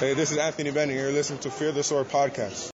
[0.00, 0.96] Hey, this is Anthony Bennett.
[0.96, 2.70] You're listening to Fear the Sword podcast.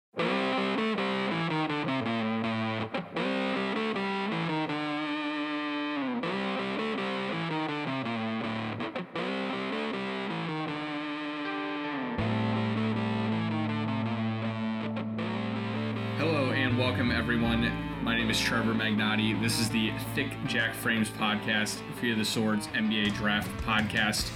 [16.17, 17.71] Hello and welcome everyone.
[18.03, 19.39] My name is Trevor Magnotti.
[19.43, 24.31] This is the Thick Jack Frames podcast, Fear the Swords NBA Draft podcast.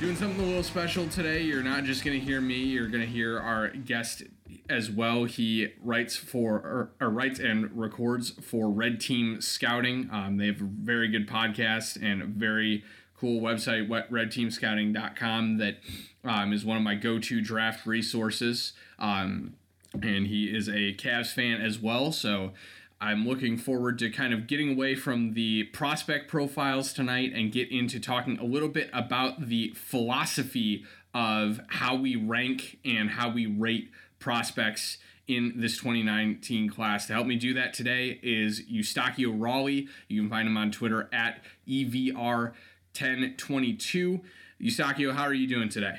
[0.00, 1.42] Doing something a little special today.
[1.42, 4.22] You're not just going to hear me, you're going to hear our guest
[4.70, 5.24] as well.
[5.24, 10.08] He writes for or, or writes and records for Red Team Scouting.
[10.10, 12.82] Um, they have a very good podcast and a very
[13.18, 15.76] cool website, redteamscouting.com, that
[16.24, 18.72] um, is one of my go-to draft resources.
[18.98, 19.52] Um,
[19.92, 22.10] and he is a Cavs fan as well.
[22.10, 22.52] So
[23.00, 27.72] I'm looking forward to kind of getting away from the prospect profiles tonight and get
[27.72, 33.46] into talking a little bit about the philosophy of how we rank and how we
[33.46, 37.06] rate prospects in this 2019 class.
[37.06, 39.88] To help me do that today is Eustachio Raleigh.
[40.08, 44.20] You can find him on Twitter at EVR1022.
[44.60, 45.94] Eustachio, how are you doing today?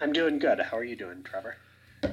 [0.00, 0.58] I'm doing good.
[0.58, 1.56] How are you doing, Trevor?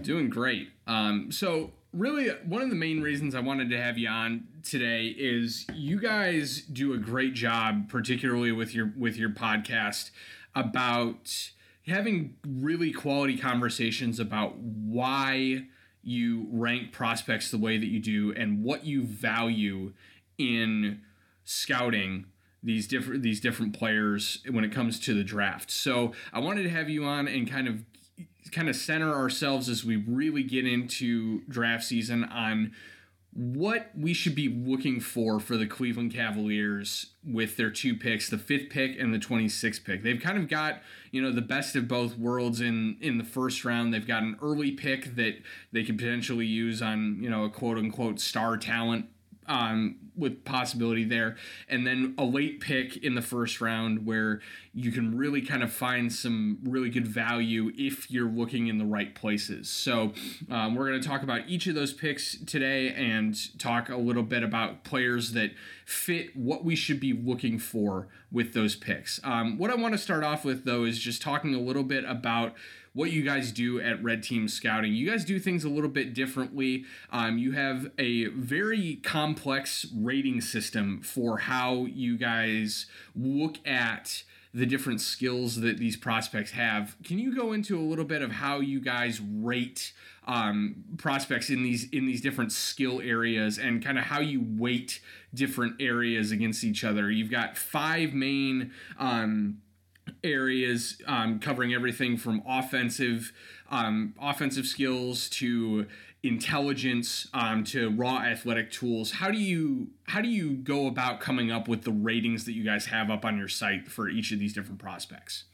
[0.03, 0.69] Doing great.
[0.85, 5.07] Um, so really one of the main reasons I wanted to have you on today
[5.07, 10.11] is you guys do a great job, particularly with your with your podcast,
[10.55, 11.51] about
[11.87, 15.65] having really quality conversations about why
[16.03, 19.93] you rank prospects the way that you do and what you value
[20.37, 21.01] in
[21.43, 22.25] scouting
[22.63, 25.71] these different these different players when it comes to the draft.
[25.71, 27.83] So I wanted to have you on and kind of
[28.51, 32.73] kind of center ourselves as we really get into draft season on
[33.33, 38.37] what we should be looking for for the Cleveland Cavaliers with their two picks, the
[38.37, 40.03] fifth pick and the 26th pick.
[40.03, 43.63] They've kind of got, you know, the best of both worlds in in the first
[43.63, 43.93] round.
[43.93, 45.35] They've got an early pick that
[45.71, 49.05] they could potentially use on, you know, a quote unquote star talent
[49.51, 51.35] um, with possibility there,
[51.67, 54.39] and then a late pick in the first round where
[54.73, 58.85] you can really kind of find some really good value if you're looking in the
[58.85, 59.69] right places.
[59.69, 60.13] So
[60.49, 64.23] um, we're going to talk about each of those picks today and talk a little
[64.23, 65.51] bit about players that
[65.85, 69.19] fit what we should be looking for with those picks.
[69.25, 72.05] Um, what I want to start off with though is just talking a little bit
[72.05, 72.53] about
[72.93, 74.93] what you guys do at Red Team Scouting.
[74.93, 76.85] You guys do things a little bit differently.
[77.11, 84.65] Um, you have a very complex rating system for how you guys look at the
[84.65, 86.97] different skills that these prospects have.
[87.03, 89.93] Can you go into a little bit of how you guys rate
[90.27, 94.99] um, prospects in these in these different skill areas and kind of how you weight
[95.33, 97.09] different areas against each other?
[97.09, 98.73] You've got five main.
[98.99, 99.61] Um,
[100.23, 103.33] areas um, covering everything from offensive
[103.69, 105.87] um, offensive skills to
[106.23, 109.11] intelligence um, to raw athletic tools.
[109.11, 112.63] How do you how do you go about coming up with the ratings that you
[112.63, 115.45] guys have up on your site for each of these different prospects?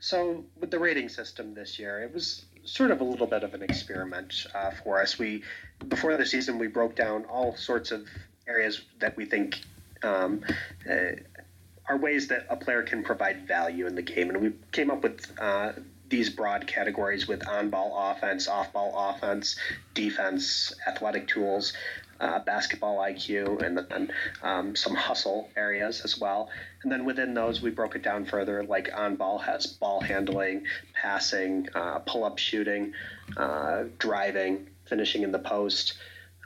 [0.00, 3.54] So with the rating system this year it was sort of a little bit of
[3.54, 5.18] an experiment uh, for us.
[5.18, 5.42] We
[5.88, 8.06] before the season we broke down all sorts of
[8.46, 9.60] areas that we think
[10.02, 10.42] um,
[10.88, 10.94] uh,
[11.88, 15.02] are ways that a player can provide value in the game, and we came up
[15.02, 15.72] with uh,
[16.08, 19.56] these broad categories with on-ball offense, off-ball offense,
[19.94, 21.72] defense, athletic tools,
[22.20, 24.12] uh, basketball IQ, and then
[24.42, 26.50] um, some hustle areas as well.
[26.82, 28.64] And then within those, we broke it down further.
[28.64, 32.92] Like on-ball has ball handling, passing, uh, pull-up shooting,
[33.36, 35.94] uh, driving, finishing in the post,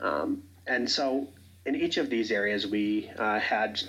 [0.01, 1.29] um, and so
[1.65, 3.81] in each of these areas, we uh, had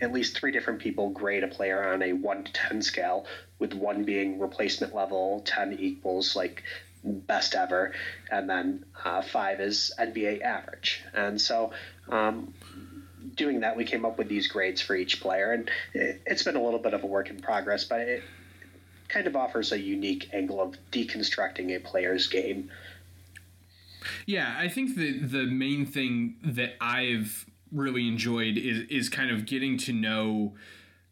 [0.00, 3.26] at least three different people grade a player on a 1 to 10 scale,
[3.58, 6.62] with 1 being replacement level, 10 equals like
[7.04, 7.94] best ever,
[8.30, 11.02] and then uh, 5 is NBA average.
[11.14, 11.72] And so,
[12.08, 12.54] um,
[13.36, 16.56] doing that, we came up with these grades for each player, and it, it's been
[16.56, 18.22] a little bit of a work in progress, but it
[19.08, 22.70] kind of offers a unique angle of deconstructing a player's game.
[24.26, 29.46] Yeah, I think the the main thing that I've really enjoyed is is kind of
[29.46, 30.54] getting to know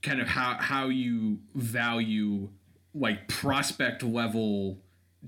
[0.02, 2.48] kind of how how you value
[2.94, 4.78] like prospect level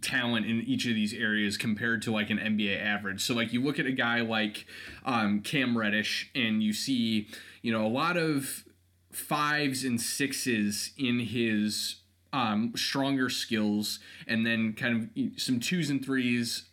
[0.01, 3.23] talent in each of these areas compared to like an NBA average.
[3.23, 4.67] So like you look at a guy like
[5.05, 7.29] um, Cam Reddish and you see
[7.63, 8.65] you know a lot of
[9.13, 11.97] fives and sixes in his
[12.33, 16.70] um, stronger skills, and then kind of some twos and threes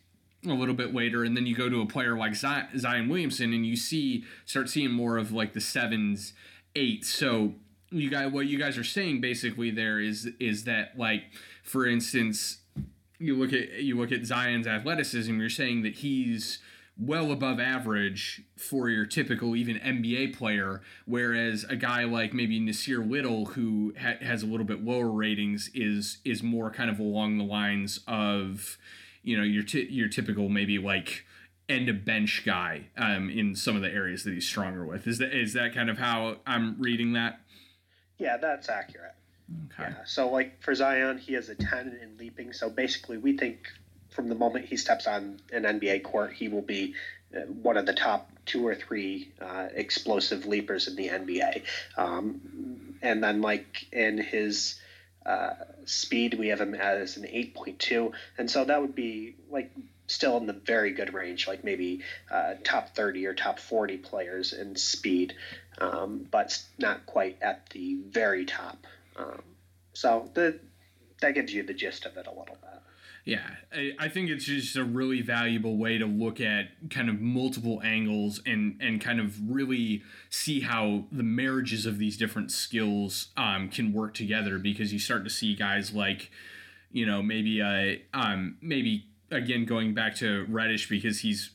[0.50, 3.66] a little bit later, and then you go to a player like Zion Williamson, and
[3.66, 6.34] you see start seeing more of like the sevens,
[6.76, 7.10] eights.
[7.10, 7.54] So
[7.90, 11.24] you guys what you guys are saying basically there is is that like
[11.64, 12.58] for instance
[13.18, 16.60] you look at you look at Zion's athleticism you're saying that he's
[17.00, 23.08] well above average for your typical even NBA player, whereas a guy like maybe Nassir
[23.08, 27.38] Little, who ha- has a little bit lower ratings, is is more kind of along
[27.38, 28.78] the lines of,
[29.28, 31.26] you know, your t- your typical maybe like
[31.68, 35.06] end of bench guy um, in some of the areas that he's stronger with.
[35.06, 37.42] Is that is that kind of how I'm reading that?
[38.18, 39.16] Yeah, that's accurate.
[39.66, 39.92] Okay.
[39.92, 40.06] Yeah.
[40.06, 42.54] So like for Zion, he has a ten in leaping.
[42.54, 43.68] So basically, we think
[44.10, 46.96] from the moment he steps on an NBA court, he will be
[47.36, 51.64] uh, one of the top two or three uh, explosive leapers in the NBA.
[51.98, 54.80] Um, and then, like in his
[55.26, 55.52] uh,
[55.90, 58.12] speed, we have him as an 8.2.
[58.38, 59.72] And so that would be like
[60.08, 62.02] still in the very good range, like maybe
[62.32, 65.36] uh, top 30 or top 40 players in speed,
[65.80, 68.78] um, but not quite at the very top.
[69.16, 69.42] Um,
[69.94, 70.60] so the,
[71.22, 72.67] that gives you the gist of it a little bit.
[73.28, 73.50] Yeah,
[74.00, 78.42] I, think it's just a really valuable way to look at kind of multiple angles
[78.46, 83.92] and and kind of really see how the marriages of these different skills um, can
[83.92, 86.32] work together because you start to see guys like,
[86.94, 91.52] you know, maybe uh, um, maybe again going back to Reddish because he's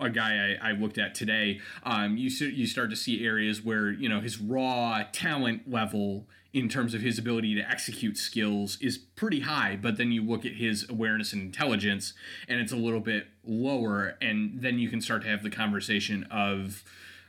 [0.00, 1.60] a guy I, I looked at today.
[1.82, 6.70] Um, you you start to see areas where you know his raw talent level in
[6.70, 10.52] terms of his ability to execute skills is pretty high, but then you look at
[10.52, 12.14] his awareness and intelligence
[12.48, 16.24] and it's a little bit lower, and then you can start to have the conversation
[16.30, 16.82] of,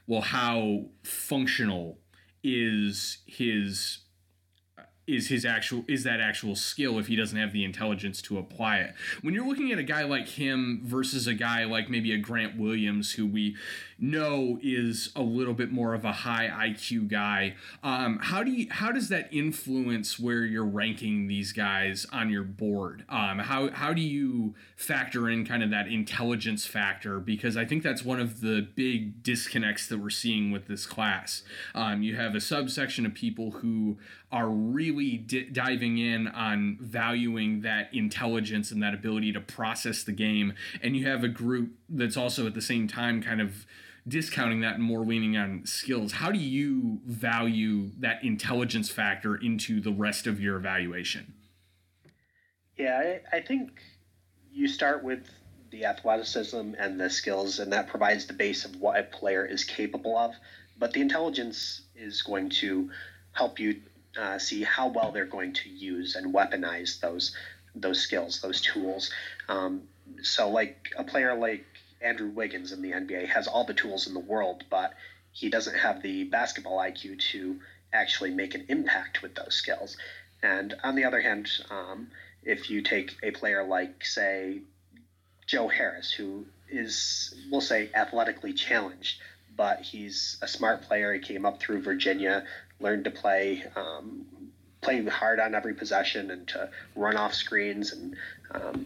[0.08, 2.00] well, how functional
[2.42, 4.00] is his
[5.08, 8.78] is his actual is that actual skill if he doesn't have the intelligence to apply
[8.78, 8.94] it.
[9.22, 12.58] When you're looking at a guy like him versus a guy like maybe a Grant
[12.58, 13.56] Williams who we
[14.00, 18.68] know is a little bit more of a high IQ guy, um, how do you
[18.70, 23.04] how does that influence where you're ranking these guys on your board?
[23.10, 27.20] Um, how how do you factor in kind of that intelligence factor?
[27.20, 31.44] Because I think that's one of the big disconnects that we're seeing with this class.
[31.74, 33.98] Um, you have a subsection of people who
[34.32, 40.12] are really di- diving in on valuing that intelligence and that ability to process the
[40.12, 40.54] game.
[40.82, 43.66] And you have a group that's also at the same time kind of
[44.08, 46.14] discounting that and more leaning on skills.
[46.14, 51.34] How do you value that intelligence factor into the rest of your evaluation?
[52.78, 53.82] Yeah, I, I think
[54.52, 55.28] you start with
[55.72, 59.64] the athleticism and the skills, and that provides the base of what a player is
[59.64, 60.34] capable of.
[60.78, 62.90] But the intelligence is going to
[63.34, 63.82] help you
[64.18, 67.36] uh, see how well they're going to use and weaponize those
[67.76, 69.12] those skills, those tools.
[69.50, 69.84] Um,
[70.24, 71.66] so, like a player like
[72.02, 74.94] Andrew Wiggins in the NBA has all the tools in the world, but
[75.32, 77.60] he doesn't have the basketball IQ to
[77.94, 79.98] actually make an impact with those skills.
[80.44, 82.10] And on the other hand, um,
[82.44, 84.62] if you take a player like, say,
[85.46, 89.20] Joe Harris, who is, we'll say, athletically challenged,
[89.56, 91.14] but he's a smart player.
[91.14, 92.46] He came up through Virginia,
[92.80, 94.26] learned to play um,
[94.82, 98.16] play hard on every possession and to run off screens and
[98.52, 98.86] um,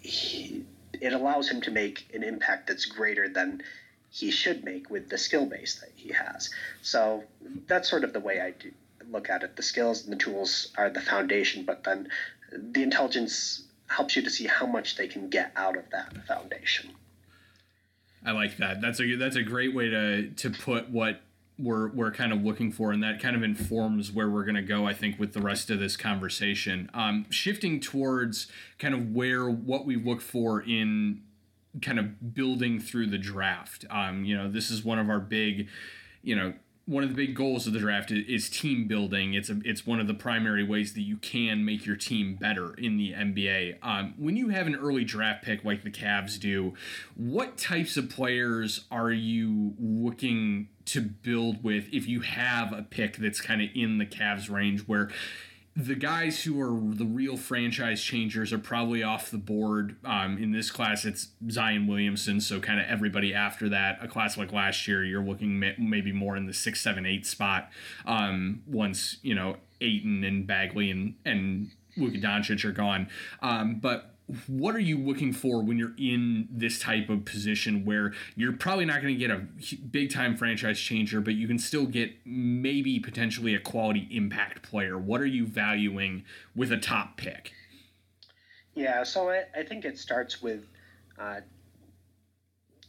[0.00, 0.64] he,
[1.00, 3.62] it allows him to make an impact that's greater than
[4.10, 6.50] he should make with the skill base that he has.
[6.82, 7.24] So
[7.66, 8.70] that's sort of the way I do
[9.10, 9.56] look at it.
[9.56, 12.08] The skills and the tools are the foundation, but then
[12.52, 16.90] the intelligence helps you to see how much they can get out of that foundation.
[18.24, 18.80] I like that.
[18.80, 21.20] That's a that's a great way to to put what
[21.58, 24.62] we're we're kind of looking for, and that kind of informs where we're going to
[24.62, 24.86] go.
[24.86, 28.48] I think with the rest of this conversation, um, shifting towards
[28.78, 31.22] kind of where what we look for in
[31.82, 33.84] kind of building through the draft.
[33.90, 35.68] Um, you know, this is one of our big,
[36.22, 36.54] you know,
[36.86, 39.34] one of the big goals of the draft is, team building.
[39.34, 42.74] It's a, it's one of the primary ways that you can make your team better
[42.74, 43.78] in the NBA.
[43.82, 46.74] Um, when you have an early draft pick like the Cavs do,
[47.16, 53.16] what types of players are you looking to build with if you have a pick
[53.16, 55.10] that's kind of in the Cavs range where
[55.76, 59.96] the guys who are the real franchise changers are probably off the board.
[60.06, 63.98] Um, in this class, it's Zion Williamson, so kind of everybody after that.
[64.00, 67.70] A class like last year, you're looking maybe more in the six, seven, eight spot.
[68.06, 73.08] Um, once you know Ayton and Bagley and and Luka Doncic are gone,
[73.42, 74.15] um, but
[74.48, 78.84] what are you looking for when you're in this type of position where you're probably
[78.84, 79.46] not going to get a
[79.90, 84.98] big time franchise changer, but you can still get maybe potentially a quality impact player?
[84.98, 86.24] What are you valuing
[86.56, 87.52] with a top pick?
[88.74, 90.66] Yeah, so I, I think it starts with
[91.18, 91.40] uh,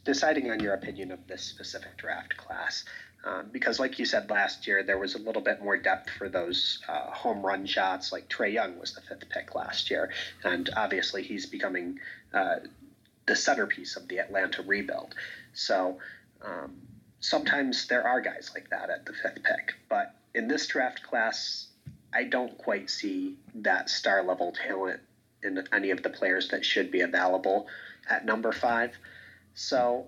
[0.04, 2.84] deciding on your opinion of this specific draft class.
[3.24, 6.28] Um, because, like you said last year, there was a little bit more depth for
[6.28, 8.12] those uh, home run shots.
[8.12, 10.10] Like Trae Young was the fifth pick last year,
[10.44, 11.98] and obviously he's becoming
[12.32, 12.56] uh,
[13.26, 15.14] the centerpiece of the Atlanta rebuild.
[15.52, 15.98] So
[16.42, 16.76] um,
[17.20, 21.66] sometimes there are guys like that at the fifth pick, but in this draft class,
[22.14, 25.00] I don't quite see that star level talent
[25.42, 27.66] in any of the players that should be available
[28.08, 28.96] at number five.
[29.54, 30.06] So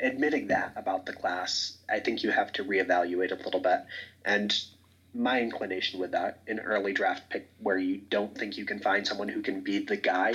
[0.00, 3.80] admitting that about the class, I think you have to reevaluate a little bit.
[4.24, 4.54] And
[5.14, 9.06] my inclination with that, an early draft pick where you don't think you can find
[9.06, 10.34] someone who can be the guy,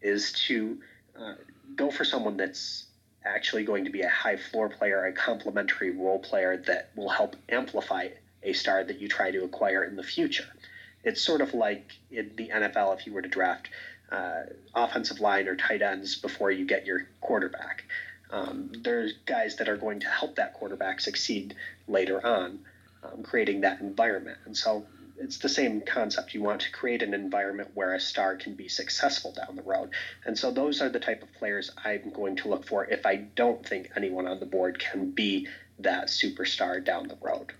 [0.00, 0.78] is to
[1.18, 1.34] uh,
[1.74, 2.86] go for someone that's
[3.24, 7.36] actually going to be a high floor player, a complementary role player that will help
[7.48, 8.08] amplify
[8.42, 10.46] a star that you try to acquire in the future.
[11.02, 13.68] It's sort of like in the NFL if you were to draft
[14.12, 14.42] uh,
[14.74, 17.84] offensive line or tight ends before you get your quarterback.
[18.34, 21.54] Um, there's guys that are going to help that quarterback succeed
[21.86, 22.58] later on,
[23.04, 24.38] um, creating that environment.
[24.44, 24.84] And so
[25.16, 26.34] it's the same concept.
[26.34, 29.90] You want to create an environment where a star can be successful down the road.
[30.24, 33.16] And so those are the type of players I'm going to look for if I
[33.36, 35.46] don't think anyone on the board can be
[35.78, 37.52] that superstar down the road.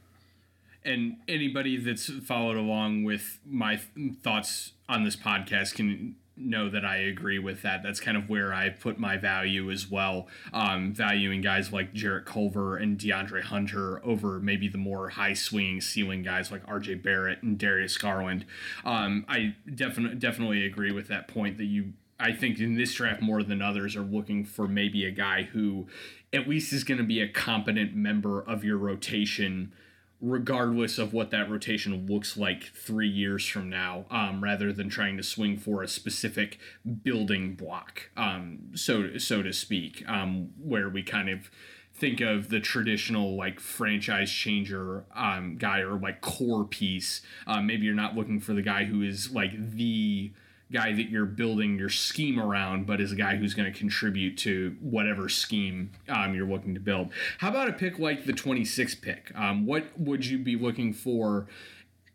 [0.85, 3.81] And anybody that's followed along with my
[4.25, 7.83] thoughts on this podcast can know that I agree with that.
[7.83, 10.27] That's kind of where I put my value as well.
[10.53, 15.81] Um, valuing guys like Jarrett Culver and DeAndre Hunter over maybe the more high swinging
[15.81, 18.45] ceiling guys like RJ Barrett and Darius Garland.
[18.85, 21.93] Um, I definitely definitely agree with that point that you.
[22.19, 25.89] I think in this draft more than others are looking for maybe a guy who
[26.33, 29.73] at least is going to be a competent member of your rotation
[30.21, 35.17] regardless of what that rotation looks like three years from now, um, rather than trying
[35.17, 36.59] to swing for a specific
[37.03, 41.51] building block, um, so so to speak, um, where we kind of
[41.95, 47.23] think of the traditional like franchise changer um, guy or like core piece.
[47.47, 50.33] Um, maybe you're not looking for the guy who is like the
[50.75, 54.37] guy that you're building your scheme around, but is a guy who's going to contribute
[54.39, 57.11] to whatever scheme um, you're looking to build.
[57.39, 59.31] How about a pick like the 26th pick?
[59.35, 61.47] Um, what would you be looking for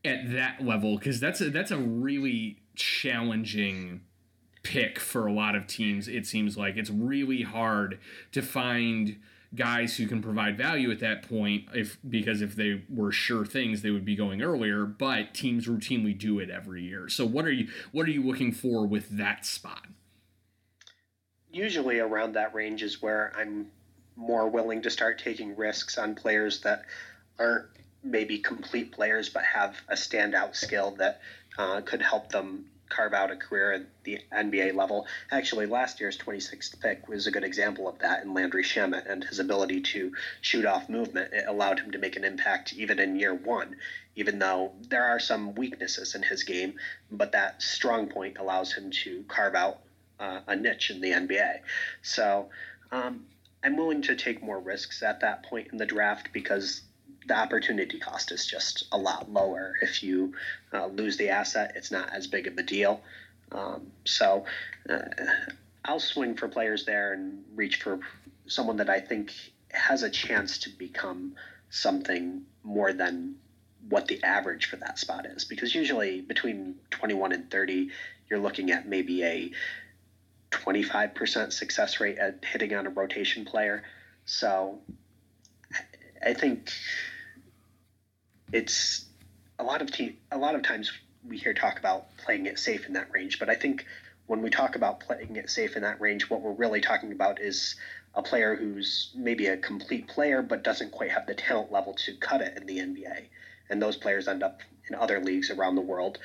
[0.03, 0.97] at that level?
[0.97, 4.01] Because that's a, that's a really challenging
[4.61, 6.07] pick for a lot of teams.
[6.09, 7.97] It seems like it's really hard
[8.33, 9.17] to find
[9.55, 13.81] guys who can provide value at that point if because if they were sure things
[13.81, 17.09] they would be going earlier but teams routinely do it every year.
[17.09, 19.87] So what are you what are you looking for with that spot?
[21.51, 23.71] Usually around that range is where i'm
[24.15, 26.83] more willing to start taking risks on players that
[27.39, 27.65] aren't
[28.03, 31.21] maybe complete players but have a standout skill that
[31.57, 35.07] uh, could help them carve out a career at the NBA level.
[35.31, 39.23] Actually, last year's 26th pick was a good example of that in Landry Shamet and
[39.23, 41.33] his ability to shoot off movement.
[41.33, 43.77] It allowed him to make an impact even in year one,
[44.15, 46.75] even though there are some weaknesses in his game,
[47.11, 49.79] but that strong point allows him to carve out
[50.19, 51.59] uh, a niche in the NBA.
[52.01, 52.49] So
[52.91, 53.25] um,
[53.63, 56.81] I'm willing to take more risks at that point in the draft because
[57.29, 59.75] the opportunity cost is just a lot lower.
[59.81, 60.33] If you
[60.73, 63.01] uh, lose the asset, it's not as big of a deal.
[63.51, 64.45] Um, so
[64.89, 64.97] uh,
[65.85, 67.99] I'll swing for players there and reach for
[68.47, 69.31] someone that I think
[69.71, 71.35] has a chance to become
[71.69, 73.35] something more than
[73.87, 75.45] what the average for that spot is.
[75.45, 77.89] Because usually between 21 and 30,
[78.27, 79.51] you're looking at maybe a
[80.49, 83.83] 25% success rate at hitting on a rotation player.
[84.25, 84.79] So
[86.25, 86.71] I think
[88.51, 89.05] it's
[89.57, 90.91] a lot of te- a lot of times
[91.27, 93.85] we hear talk about playing it safe in that range, but I think
[94.27, 97.41] when we talk about playing it safe in that range, what we're really talking about
[97.41, 97.75] is
[98.13, 102.13] a player who's maybe a complete player but doesn't quite have the talent level to
[102.15, 103.25] cut it in the NBA.
[103.69, 106.19] And those players end up in other leagues around the world.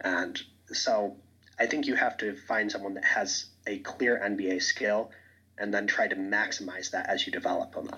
[0.00, 1.16] And so
[1.58, 5.10] I think you have to find someone that has a clear NBA skill
[5.58, 7.90] and then try to maximize that as you develop them.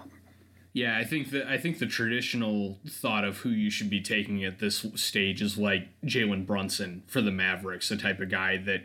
[0.74, 4.42] Yeah, I think that I think the traditional thought of who you should be taking
[4.42, 8.84] at this stage is like Jalen Brunson for the Mavericks, the type of guy that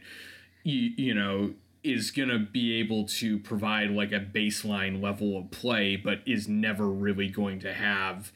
[0.64, 1.54] you you know
[1.84, 6.48] is going to be able to provide like a baseline level of play, but is
[6.48, 8.34] never really going to have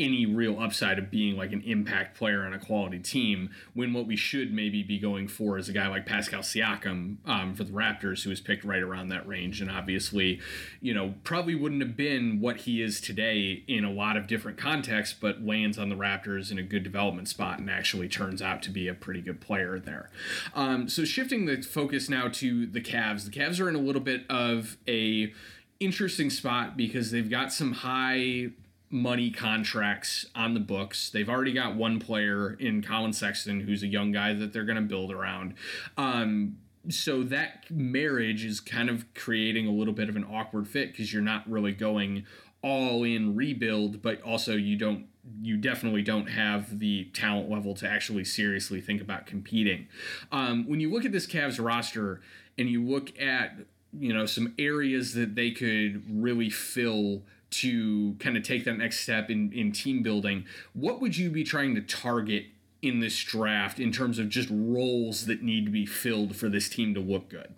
[0.00, 4.06] any real upside of being like an impact player on a quality team when what
[4.06, 7.72] we should maybe be going for is a guy like Pascal Siakam um, for the
[7.72, 9.60] Raptors who was picked right around that range.
[9.60, 10.40] And obviously
[10.80, 14.56] you know probably wouldn't have been what he is today in a lot of different
[14.56, 18.62] contexts but lands on the Raptors in a good development spot and actually turns out
[18.62, 20.10] to be a pretty good player there.
[20.54, 23.24] Um, so shifting the focus now to the Cavs.
[23.24, 25.32] The Cavs are in a little bit of a
[25.78, 28.50] interesting spot because they've got some high
[28.90, 31.10] money contracts on the books.
[31.10, 34.76] They've already got one player in Collin Sexton who's a young guy that they're going
[34.76, 35.54] to build around.
[35.96, 40.90] Um, so that marriage is kind of creating a little bit of an awkward fit
[40.90, 42.24] because you're not really going
[42.62, 45.06] all in rebuild, but also you don't
[45.42, 49.86] you definitely don't have the talent level to actually seriously think about competing.
[50.32, 52.20] Um, when you look at this Cavs roster
[52.58, 53.58] and you look at
[53.92, 59.00] you know some areas that they could really fill to kind of take that next
[59.00, 62.46] step in, in team building, what would you be trying to target
[62.82, 66.68] in this draft in terms of just roles that need to be filled for this
[66.68, 67.54] team to look good?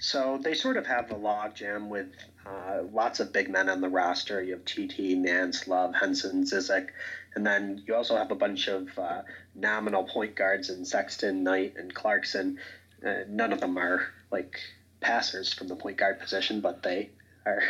[0.00, 2.08] So they sort of have the logjam with
[2.44, 4.42] uh, lots of big men on the roster.
[4.42, 6.88] You have TT, Nance, Love, Henson, Zizic,
[7.36, 9.22] and then you also have a bunch of uh,
[9.54, 12.58] nominal point guards in Sexton, Knight, and Clarkson.
[13.06, 14.58] Uh, none of them are like
[15.00, 17.10] passers from the point guard position, but they
[17.46, 17.62] are.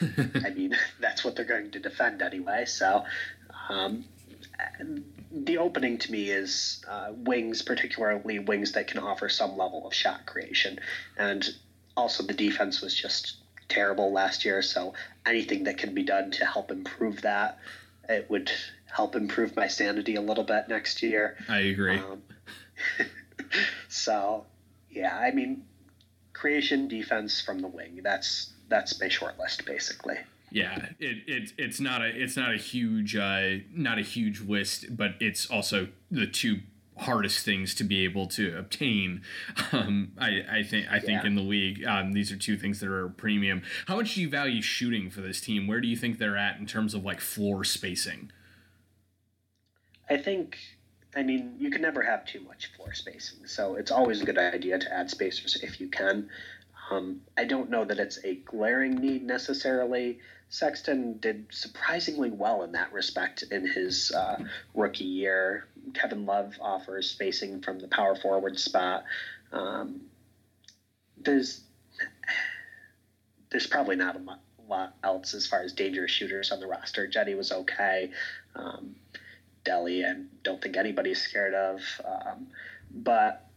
[0.44, 2.64] I mean, that's what they're going to defend anyway.
[2.66, 3.04] So.
[3.68, 4.04] Um,
[5.30, 9.92] the opening to me is uh, wings, particularly wings that can offer some level of
[9.92, 10.78] shot creation.
[11.16, 11.46] And
[11.96, 13.36] also, the defense was just
[13.68, 14.62] terrible last year.
[14.62, 14.94] So,
[15.26, 17.58] anything that can be done to help improve that,
[18.08, 18.50] it would
[18.86, 21.36] help improve my sanity a little bit next year.
[21.48, 21.98] I agree.
[21.98, 22.22] Um,
[23.88, 24.46] so,
[24.90, 25.64] yeah, I mean,
[26.32, 28.00] creation, defense from the wing.
[28.02, 30.16] That's that's my short list basically.
[30.50, 34.96] Yeah, it, it it's not a it's not a huge uh, not a huge list,
[34.96, 36.60] but it's also the two
[36.96, 39.22] hardest things to be able to obtain.
[39.70, 41.26] Um, I, I think I think yeah.
[41.26, 43.62] in the league, um, these are two things that are premium.
[43.86, 45.66] How much do you value shooting for this team?
[45.66, 48.32] Where do you think they're at in terms of like floor spacing?
[50.08, 50.56] I think
[51.14, 54.38] I mean, you can never have too much floor spacing, so it's always a good
[54.38, 56.30] idea to add spacers if you can.
[56.90, 60.20] Um, I don't know that it's a glaring need necessarily.
[60.50, 64.42] Sexton did surprisingly well in that respect in his uh,
[64.74, 65.66] rookie year.
[65.94, 69.04] Kevin Love offers spacing from the power forward spot.
[69.52, 70.02] Um,
[71.18, 71.60] there's
[73.50, 77.06] there's probably not a lot else as far as dangerous shooters on the roster.
[77.06, 78.10] Jetty was okay.
[78.54, 78.94] Um,
[79.64, 81.80] Delly, I don't think anybody's scared of.
[82.04, 82.48] Um,
[82.90, 83.47] but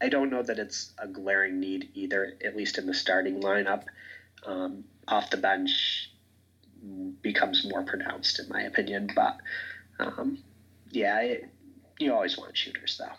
[0.00, 3.84] I don't know that it's a glaring need either, at least in the starting lineup.
[4.46, 6.10] Um, off the bench
[7.22, 9.10] becomes more pronounced, in my opinion.
[9.14, 9.38] But
[9.98, 10.38] um,
[10.90, 11.48] yeah, it,
[11.98, 13.16] you always want shooters, though.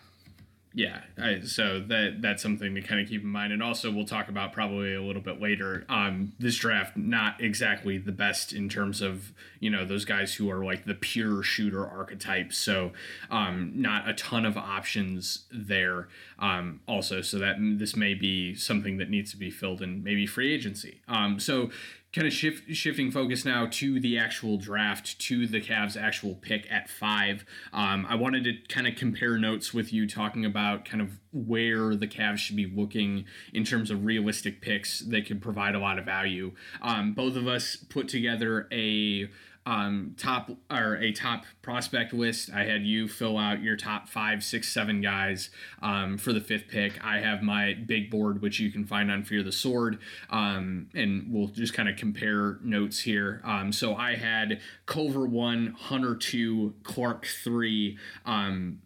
[0.72, 4.06] Yeah, I, so that that's something to kind of keep in mind, and also we'll
[4.06, 5.84] talk about probably a little bit later.
[5.90, 10.52] Um, this draft not exactly the best in terms of you know those guys who
[10.52, 12.54] are like the pure shooter archetype.
[12.54, 12.92] So
[13.32, 16.08] um, not a ton of options there.
[16.38, 20.28] Um, also, so that this may be something that needs to be filled in maybe
[20.28, 21.02] free agency.
[21.08, 21.72] Um, so
[22.12, 26.70] kind of shift, shifting focus now to the actual draft, to the Cavs' actual pick
[26.72, 27.46] at five.
[27.72, 31.96] Um, I wanted to kind of compare notes with you, talking about kind of where
[31.96, 36.00] the Cavs should be looking in terms of realistic picks that could provide a lot
[36.00, 36.54] of value.
[36.82, 39.30] Um, both of us put together a
[39.66, 42.50] um, top or a top prospect list.
[42.52, 45.50] I had you fill out your top five, six, seven guys
[45.82, 47.04] um, for the fifth pick.
[47.04, 51.28] I have my big board, which you can find on Fear the Sword, um, and
[51.30, 53.42] we'll just kind of compare notes here.
[53.44, 57.98] Um, so I had Culver one, Hunter two, Clarke three.
[58.26, 58.82] Um,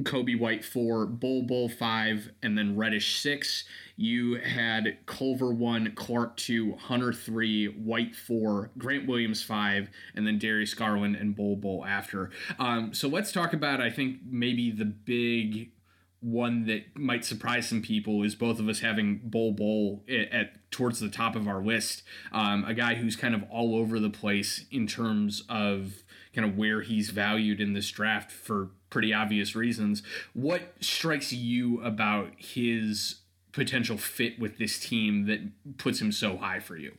[0.00, 3.64] Coby White four, Bol Bol five, and then Reddish six.
[3.96, 10.38] You had Culver one, Clarke two, Hunter three, White four, Grant Williams five, and then
[10.38, 12.30] Darius Garland and Bol Bol after.
[12.58, 15.72] Um, so let's talk about I think maybe the big
[16.20, 20.70] one that might surprise some people is both of us having Bol Bol at, at
[20.70, 22.02] towards the top of our list.
[22.32, 26.02] Um, a guy who's kind of all over the place in terms of
[26.34, 30.02] kind of where he's valued in this draft for pretty obvious reasons.
[30.34, 33.16] What strikes you about his
[33.50, 35.40] potential fit with this team that
[35.78, 36.92] puts him so high for you?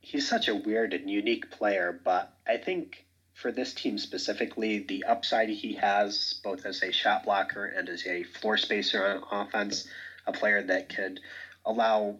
[0.00, 3.04] He's such a weird and unique player, but I think
[3.34, 8.06] for this team specifically, the upside he has, both as a shot blocker and as
[8.06, 9.86] a floor spacer on offense,
[10.26, 11.20] a player that could
[11.66, 12.16] allow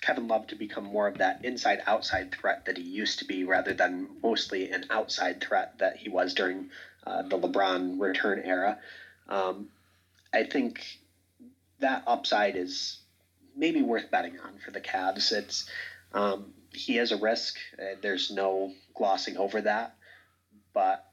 [0.00, 3.44] Kevin Love to become more of that inside outside threat that he used to be
[3.44, 6.70] rather than mostly an outside threat that he was during
[7.06, 8.78] uh, the LeBron return era.
[9.28, 9.68] Um,
[10.32, 10.84] I think
[11.80, 12.98] that upside is
[13.56, 15.32] maybe worth betting on for the Cavs.
[15.32, 15.68] It's
[16.12, 17.56] um, he has a risk.
[18.02, 19.96] There's no glossing over that,
[20.74, 21.04] but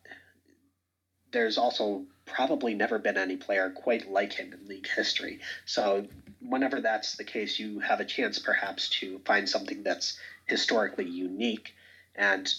[1.31, 5.39] there's also probably never been any player quite like him in league history.
[5.65, 6.05] So,
[6.41, 11.73] whenever that's the case, you have a chance perhaps to find something that's historically unique.
[12.15, 12.53] And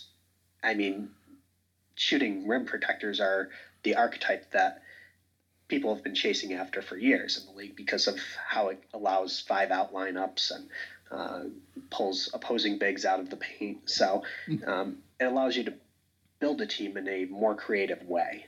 [0.62, 1.11] I mean,
[1.94, 3.50] shooting rim protectors are
[3.83, 4.83] the archetype that
[5.68, 9.40] people have been chasing after for years in the league because of how it allows
[9.40, 10.68] five out lineups and
[11.11, 11.44] uh,
[11.90, 13.88] pulls opposing bigs out of the paint.
[13.88, 14.24] So
[14.66, 15.74] um, it allows you to
[16.40, 18.46] build a team in a more creative way.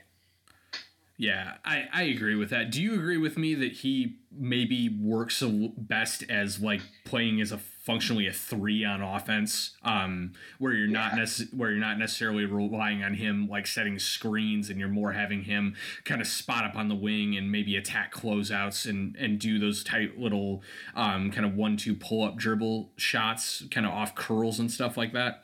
[1.19, 2.71] Yeah, I, I agree with that.
[2.71, 5.41] Do you agree with me that he maybe works
[5.75, 10.93] best as like playing as a functionally a three on offense, um, where you're yeah.
[10.93, 15.13] not nece- where you're not necessarily relying on him like setting screens, and you're more
[15.13, 15.75] having him
[16.05, 19.83] kind of spot up on the wing and maybe attack closeouts and and do those
[19.83, 20.61] tight little
[20.95, 24.97] um, kind of one two pull up dribble shots, kind of off curls and stuff
[24.97, 25.43] like that.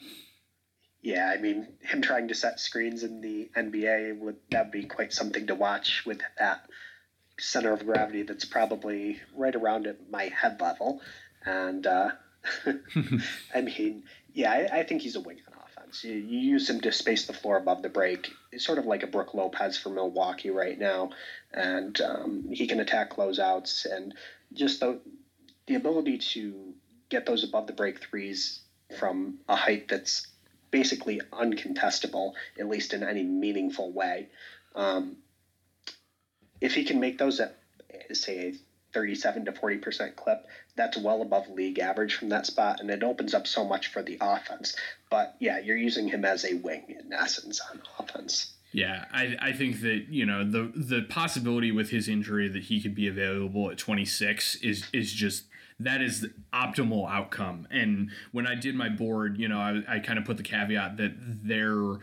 [1.03, 5.11] Yeah, I mean, him trying to set screens in the NBA would that be quite
[5.11, 6.65] something to watch with that
[7.37, 11.01] center of gravity that's probably right around at my head level.
[11.45, 12.11] And uh,
[13.53, 16.05] I mean, yeah, I, I, think he's a wing on offense.
[16.05, 18.31] You, you, use him to space the floor above the break.
[18.53, 21.09] It's sort of like a Brook Lopez for Milwaukee right now,
[21.53, 24.13] and um, he can attack closeouts and
[24.53, 25.01] just the
[25.67, 26.73] the ability to
[27.09, 28.61] get those above the break threes
[28.97, 30.27] from a height that's
[30.73, 34.27] basically uncontestable, at least in any meaningful way.
[34.75, 35.17] Um,
[36.59, 37.59] if he can make those at,
[38.11, 38.53] say, a
[38.93, 43.35] 37 to 40% clip, that's well above league average from that spot, and it opens
[43.35, 44.75] up so much for the offense.
[45.11, 48.53] But yeah, you're using him as a wing in essence on offense.
[48.71, 52.81] Yeah, I, I think that you know the the possibility with his injury that he
[52.81, 55.43] could be available at 26 is is just
[55.79, 57.67] that is the optimal outcome.
[57.71, 60.97] And when I did my board, you know, I, I kind of put the caveat
[60.97, 61.99] that they're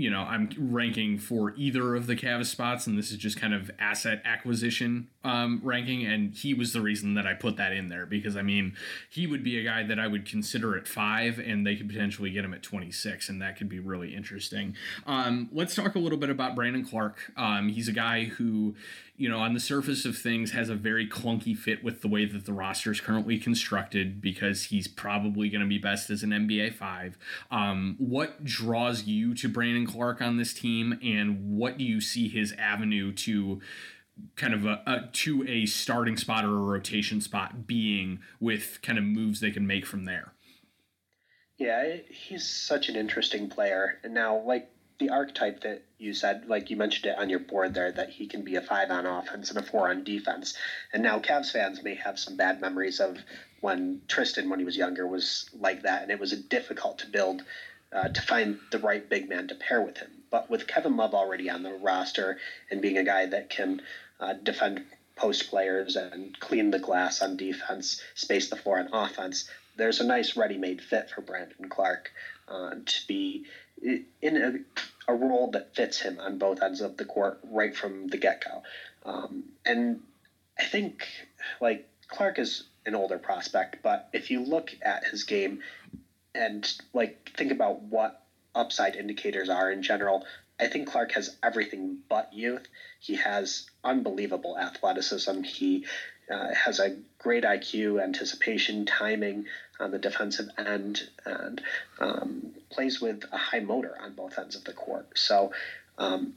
[0.00, 3.52] you know, I'm ranking for either of the Cavs spots, and this is just kind
[3.52, 6.06] of asset acquisition um, ranking.
[6.06, 8.76] And he was the reason that I put that in there because I mean,
[9.10, 12.30] he would be a guy that I would consider at five, and they could potentially
[12.30, 14.74] get him at 26, and that could be really interesting.
[15.06, 17.18] Um, let's talk a little bit about Brandon Clarke.
[17.36, 18.76] Um, he's a guy who
[19.20, 22.24] you know, on the surface of things, has a very clunky fit with the way
[22.24, 26.30] that the roster is currently constructed because he's probably going to be best as an
[26.30, 27.18] NBA five.
[27.50, 32.28] Um, what draws you to Brandon Clarke on this team, and what do you see
[32.28, 33.60] his avenue to?
[34.36, 38.98] kind of a, a, to a starting spot or a rotation spot being with kind
[38.98, 40.34] of moves they can make from there.
[41.56, 43.98] Yeah, he's such an interesting player.
[44.04, 47.74] And now, like the archetype that you said, like you mentioned it on your board
[47.74, 50.54] there, that he can be a five on offense and a four on defense.
[50.92, 53.18] And now Cavs fans may have some bad memories of
[53.60, 57.42] when Tristan, when he was younger, was like that, and it was difficult to build,
[57.92, 60.10] uh, to find the right big man to pair with him.
[60.30, 62.38] But with Kevin Love already on the roster
[62.70, 63.82] and being a guy that can
[64.20, 64.84] uh, defend
[65.16, 70.04] post players and clean the glass on defense, space the floor on offense, there's a
[70.04, 72.10] nice ready-made fit for Brandon Clarke
[72.48, 73.46] uh, to be
[73.82, 78.08] in a, a, role that fits him on both ends of the court right from
[78.08, 78.62] the get go.
[79.04, 80.00] Um, and
[80.58, 81.06] I think
[81.60, 85.60] like Clarke is an older prospect, but if you look at his game
[86.34, 88.22] and like think about what
[88.54, 90.24] upside indicators are in general,
[90.58, 92.66] I think Clarke has everything but youth.
[92.98, 95.42] He has unbelievable athleticism.
[95.42, 95.86] He
[96.30, 99.46] uh, has a great IQ, anticipation, timing
[99.78, 101.60] on the defensive end, and
[101.98, 105.06] um, plays with a high motor on both ends of the court.
[105.16, 105.52] So
[105.98, 106.34] um,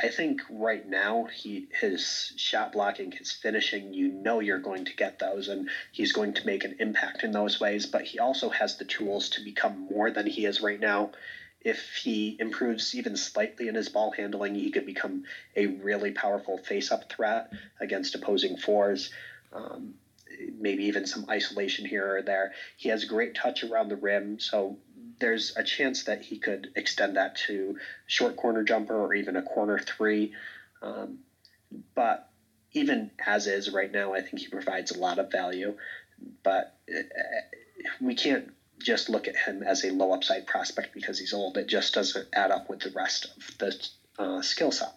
[0.00, 4.96] I think right now he his shot blocking, his finishing, you know you're going to
[4.96, 7.86] get those, and he's going to make an impact in those ways.
[7.86, 11.12] But he also has the tools to become more than he is right now
[11.64, 15.24] if he improves even slightly in his ball handling, he could become
[15.56, 19.10] a really powerful face-up threat against opposing fours.
[19.52, 19.94] Um,
[20.58, 22.52] maybe even some isolation here or there.
[22.76, 24.78] He has great touch around the rim, so
[25.18, 29.42] there's a chance that he could extend that to short corner jumper or even a
[29.42, 30.32] corner three.
[30.80, 31.18] Um,
[31.94, 32.28] but
[32.72, 35.76] even as is right now, I think he provides a lot of value.
[36.42, 37.02] But uh,
[38.00, 41.56] we can't just look at him as a low upside prospect because he's old.
[41.56, 44.94] It just doesn't add up with the rest of the uh, skill set.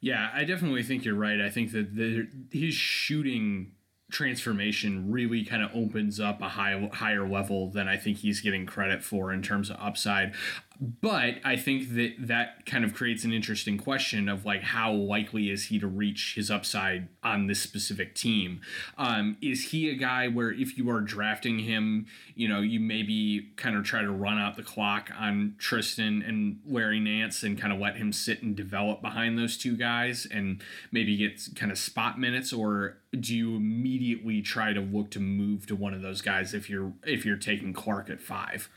[0.00, 1.40] Yeah, I definitely think you're right.
[1.40, 3.72] I think that the, his shooting
[4.10, 8.64] transformation really kind of opens up a high higher level than I think he's getting
[8.64, 10.34] credit for in terms of upside.
[10.80, 15.50] But I think that that kind of creates an interesting question of like how likely
[15.50, 18.60] is he to reach his upside on this specific team?
[18.96, 23.48] Um, is he a guy where if you are drafting him, you know, you maybe
[23.56, 27.72] kind of try to run out the clock on Tristan and Larry Nance and kind
[27.72, 30.62] of let him sit and develop behind those two guys and
[30.92, 35.66] maybe get kind of spot minutes, or do you immediately try to look to move
[35.66, 38.68] to one of those guys if you're if you're taking Clarke at five?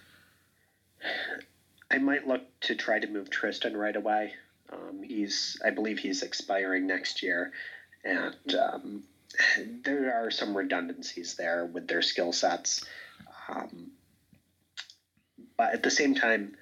[1.92, 4.34] I might look to try to move Tristan right away.
[4.72, 7.52] Um, he's, I believe, he's expiring next year,
[8.06, 9.04] and um,
[9.84, 12.86] there are some redundancies there with their skill sets.
[13.50, 13.92] Um,
[15.58, 16.56] but at the same time,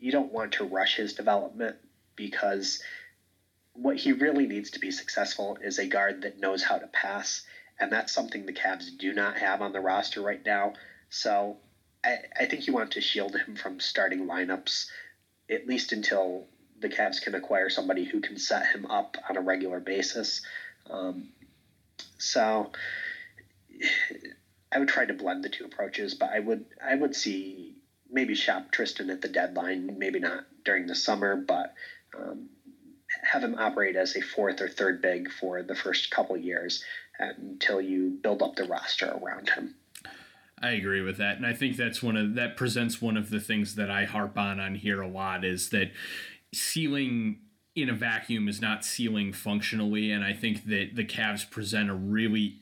[0.00, 1.76] you don't want to rush his development
[2.16, 2.82] because
[3.74, 7.42] what he really needs to be successful is a guard that knows how to pass,
[7.78, 10.72] and that's something the Cavs do not have on the roster right now.
[11.10, 11.58] So
[12.04, 14.86] I, I think you want to shield him from starting lineups
[15.50, 16.46] at least until
[16.80, 20.42] the Cavs can acquire somebody who can set him up on a regular basis.
[20.88, 21.30] Um,
[22.18, 22.70] so
[24.72, 27.76] I would try to blend the two approaches, but I would I would see
[28.10, 31.74] maybe shop Tristan at the deadline, maybe not during the summer, but
[32.18, 32.48] um,
[33.22, 36.84] have him operate as a fourth or third big for the first couple years
[37.18, 39.74] until you build up the roster around him.
[40.60, 43.40] I agree with that, and I think that's one of that presents one of the
[43.40, 45.92] things that I harp on on here a lot is that
[46.52, 47.40] ceiling
[47.76, 51.94] in a vacuum is not ceiling functionally, and I think that the Cavs present a
[51.94, 52.56] really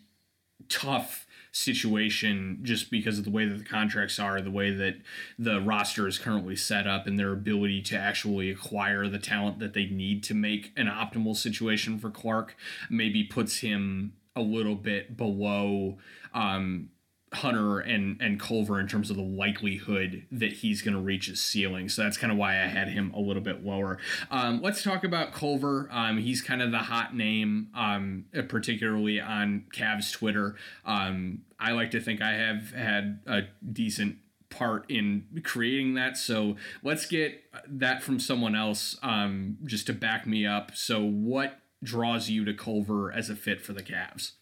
[0.69, 4.97] tough situation just because of the way that the contracts are, the way that
[5.39, 9.73] the roster is currently set up, and their ability to actually acquire the talent that
[9.73, 12.55] they need to make an optimal situation for Clarke
[12.91, 15.97] maybe puts him a little bit below
[16.35, 16.91] um,
[17.37, 21.41] Hunter and and Culver in terms of the likelihood that he's going to reach his
[21.41, 21.89] ceiling.
[21.89, 23.99] So that's kind of why I had him a little bit lower.
[24.31, 25.89] Um, let's talk about Culver.
[25.91, 30.57] Um, he's kind of the hot name, um, particularly on Cavs Twitter.
[30.85, 34.19] Um, I like to think I have had a decent
[34.51, 36.17] part in creating that.
[36.17, 40.73] So let's get that from someone else um, just to back me up.
[40.75, 44.33] So what draws you to Culver as a fit for the Cavs?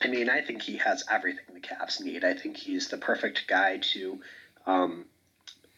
[0.00, 2.24] I mean, I think he has everything the Cavs need.
[2.24, 4.20] I think he's the perfect guy to
[4.66, 5.04] um,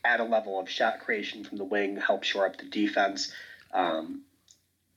[0.04, 3.32] add a level of shot creation from the wing, help shore up the defense.
[3.72, 4.22] Um,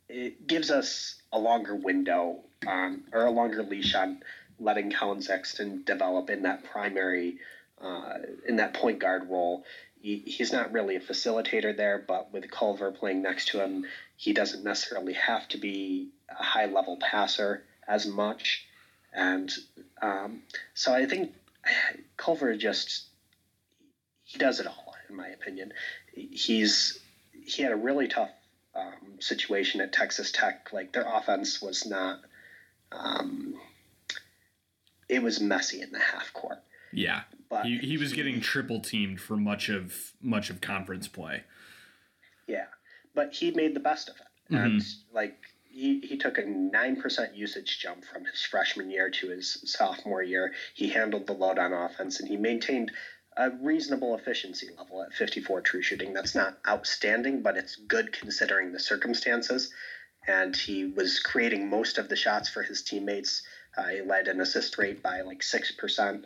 [0.08, 4.22] it gives us a longer window um, or a longer leash on
[4.60, 7.38] letting Collin Sexton develop in that primary,
[7.82, 8.14] uh,
[8.48, 9.64] in that point guard role.
[10.02, 13.86] He, he's not really a facilitator there, but with Culver playing next to him,
[14.18, 18.68] he doesn't necessarily have to be a high level passer as much.
[19.16, 19.52] And
[20.02, 20.42] um,
[20.74, 21.34] so I think
[22.18, 23.06] Culver just
[24.24, 25.74] he does it all, in my opinion.
[26.14, 27.00] He's
[27.32, 28.32] he had a really tough
[28.76, 30.70] um, situation at Texas Tech.
[30.74, 32.20] Like their offense was not.
[32.92, 33.56] Um,
[35.08, 36.58] it was messy in the half court.
[36.92, 41.44] Yeah, but he, he was getting triple teamed for much of much of conference play.
[42.48, 42.66] Yeah,
[43.14, 44.64] but he made the best of it, mm-hmm.
[44.64, 44.82] and
[45.14, 45.38] like
[45.76, 50.54] he, he took a 9% usage jump from his freshman year to his sophomore year.
[50.74, 52.94] He handled the load on offense and he maintained
[53.36, 56.14] a reasonable efficiency level at 54 true shooting.
[56.14, 59.70] That's not outstanding, but it's good considering the circumstances.
[60.26, 63.44] And he was creating most of the shots for his teammates.
[63.78, 66.24] Uh, he led an assist rate by like 6%.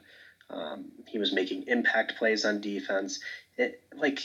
[0.52, 3.20] Um, he was making impact plays on defense
[3.60, 4.22] it, like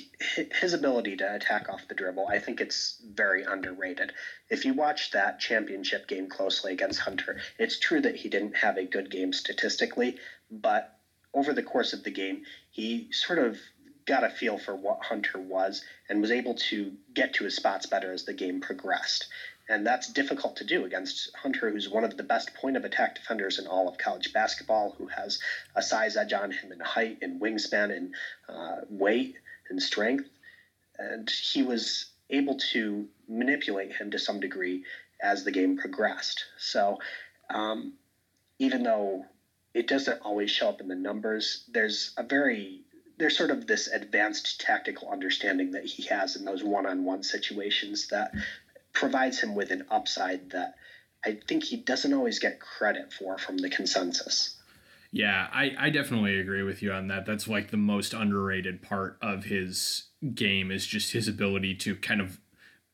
[0.61, 4.13] his ability to attack off the dribble, I think it's very underrated.
[4.49, 8.77] If you watch that championship game closely against Hunter, it's true that he didn't have
[8.77, 10.15] a good game statistically,
[10.51, 10.89] but
[11.35, 13.59] over the course of the game, he sort of
[14.07, 17.87] got a feel for what Hunter was and was able to get to his spots
[17.87, 19.27] better as the game progressed.
[19.69, 23.15] And that's difficult to do against Hunter, who's one of the best point of attack
[23.15, 25.39] defenders in all of college basketball, who has
[25.75, 28.15] a size edge on him in height and wingspan and
[28.49, 29.37] uh, weight
[29.71, 30.29] and strength.
[30.99, 34.85] And he was able to manipulate him to some degree
[35.23, 36.45] as the game progressed.
[36.59, 36.99] So
[37.49, 37.95] um,
[38.59, 39.25] even though
[39.73, 42.83] it doesn't always show up in the numbers, there's a very
[43.17, 48.33] there's sort of this advanced tactical understanding that he has in those one-on-one situations that
[48.95, 50.75] provides him with an upside that
[51.25, 54.57] I think he doesn't always get credit for from the consensus.
[55.11, 57.25] Yeah, I, I definitely agree with you on that.
[57.25, 62.21] That's like the most underrated part of his game is just his ability to kind
[62.21, 62.41] of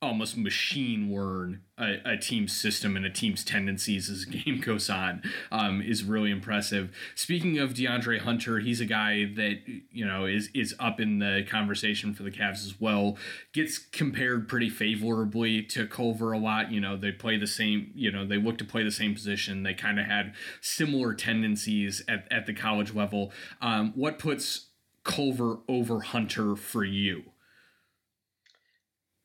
[0.03, 4.89] almost machine learn a, a, team's system and a team's tendencies as the game goes
[4.89, 6.91] on um, is really impressive.
[7.15, 9.59] Speaking of DeAndre Hunter, he's a guy that
[9.91, 13.19] you know is is up in the conversation for the Cavs as well.
[13.53, 16.73] Gets compared pretty favorably to Culver a lot.
[16.73, 17.91] You know, they play the same.
[17.95, 19.63] You know, they look to play the same position.
[19.63, 23.33] They kind of had similar tendencies at at the college level.
[23.61, 24.69] Um, what puts
[25.05, 27.25] Culver over Hunter for you?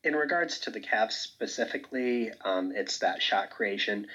[0.05, 4.05] In regards to the Cavs specifically, um, it's that shot creation.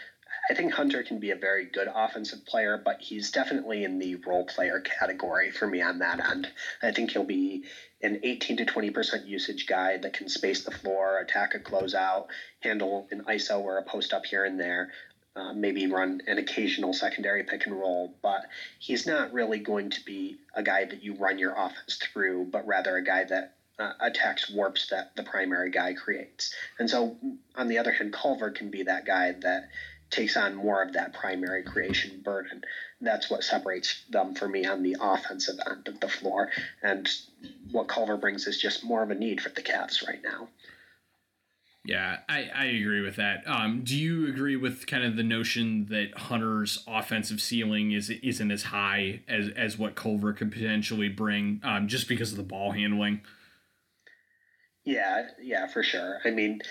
[0.49, 4.15] I think Hunter can be a very good offensive player, but he's definitely in the
[4.15, 6.49] role player category for me on that end.
[6.81, 7.65] I think he'll be
[8.03, 12.29] an 18 to 20% usage guy that can space the floor, attack a closeout,
[12.61, 14.93] handle an ISO or a post up here and there.
[15.35, 18.47] Uh, maybe run an occasional secondary pick and roll, but
[18.79, 22.67] he's not really going to be a guy that you run your offense through, but
[22.67, 26.55] rather a guy that uh, attacks warps that the primary guy creates.
[26.79, 27.17] And so,
[27.57, 29.71] on the other hand, Culver can be that guy that
[30.11, 32.63] takes on more of that primary creation burden.
[33.01, 36.51] That's what separates them for me on the offensive end of the floor.
[36.83, 37.09] And
[37.71, 40.49] what Culver brings is just more of a need for the Cavs right now.
[41.85, 43.43] Yeah, I, I agree with that.
[43.47, 48.51] Um, do you agree with kind of the notion that Hunter's offensive ceiling is isn't
[48.51, 52.73] as high as as what Culver could potentially bring, um, just because of the ball
[52.73, 53.23] handling?
[54.91, 56.19] Yeah, yeah, for sure.
[56.25, 56.63] I mean,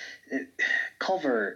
[1.00, 1.56] Culver,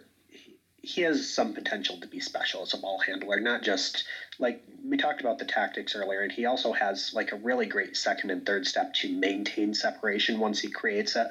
[0.82, 4.06] he has some potential to be special as a ball handler, not just
[4.40, 7.98] like we talked about the tactics earlier, and he also has like a really great
[7.98, 11.28] second and third step to maintain separation once he creates it.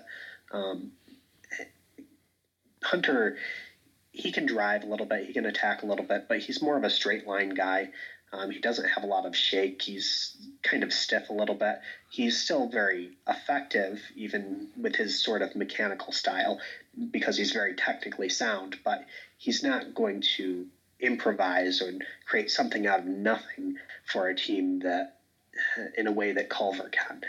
[0.53, 0.92] Um,
[2.85, 3.38] Hunter,
[4.11, 6.77] he can drive a little bit, he can attack a little bit, but he's more
[6.77, 7.88] of a straight line guy.
[8.33, 9.83] Um, he doesn't have a lot of shake.
[9.83, 11.81] He's kind of stiff a little bit.
[12.11, 16.59] He's still very effective, even with his sort of mechanical style,
[17.11, 19.05] because he's very technically sound, but
[19.37, 20.66] he's not going to
[20.99, 21.92] improvise or
[22.27, 25.18] create something out of nothing for a team that
[25.99, 27.23] in a way that Culver can.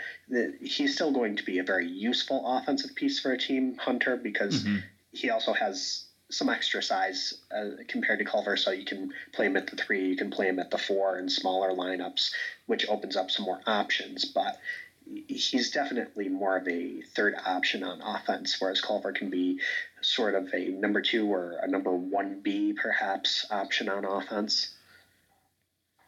[0.62, 4.64] He's still going to be a very useful offensive piece for a team, Hunter, because
[4.64, 4.78] mm-hmm.
[5.12, 9.56] he also has some extra size uh, compared to Culver, so you can play him
[9.56, 12.30] at the three, you can play him at the four in smaller lineups,
[12.66, 14.24] which opens up some more options.
[14.24, 14.58] But
[15.04, 19.60] he's definitely more of a third option on offense, whereas Culver can be
[20.00, 24.74] sort of a number two or a number one B perhaps option on offense.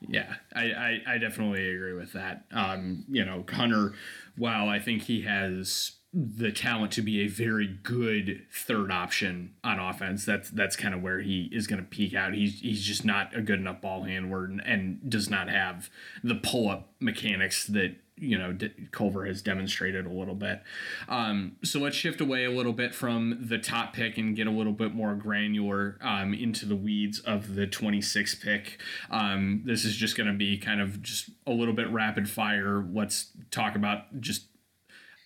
[0.00, 2.44] Yeah, I, I, I definitely agree with that.
[2.50, 3.94] Um, you know, Hunter,
[4.37, 9.79] while I think he has the talent to be a very good third option on
[9.79, 10.24] offense.
[10.24, 12.33] That's that's kind of where he is going to peak out.
[12.33, 15.90] He's he's just not a good enough ball handler and, and does not have
[16.24, 18.57] the pull up mechanics that you know
[18.92, 20.62] Culver has demonstrated a little bit.
[21.07, 24.50] Um, so let's shift away a little bit from the top pick and get a
[24.50, 28.81] little bit more granular um, into the weeds of the 26 pick.
[29.11, 32.83] Um, this is just going to be kind of just a little bit rapid fire.
[32.90, 34.46] Let's talk about just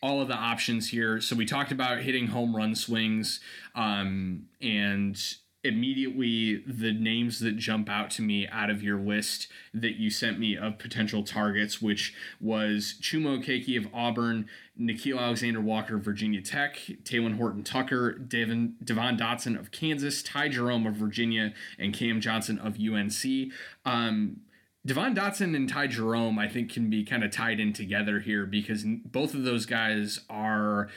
[0.02, 1.20] all of the options here.
[1.20, 3.40] So we talked about hitting home run swings,
[3.74, 5.20] um, and
[5.62, 10.38] immediately the names that jump out to me out of your list that you sent
[10.38, 14.48] me of potential targets, which was Chuma Okeke of Auburn,
[14.80, 20.48] Nickeil Alexander Walker of Virginia Tech, Talen Horton Tucker, Devin, Devon Dotson of Kansas, Ty
[20.48, 23.52] Jerome of Virginia, and Cam Johnson of UNC.
[23.84, 24.40] Um,
[24.84, 28.46] Devon Dotson and Ty Jerome, I think, can be kind of tied in together here
[28.46, 30.88] because both of those guys are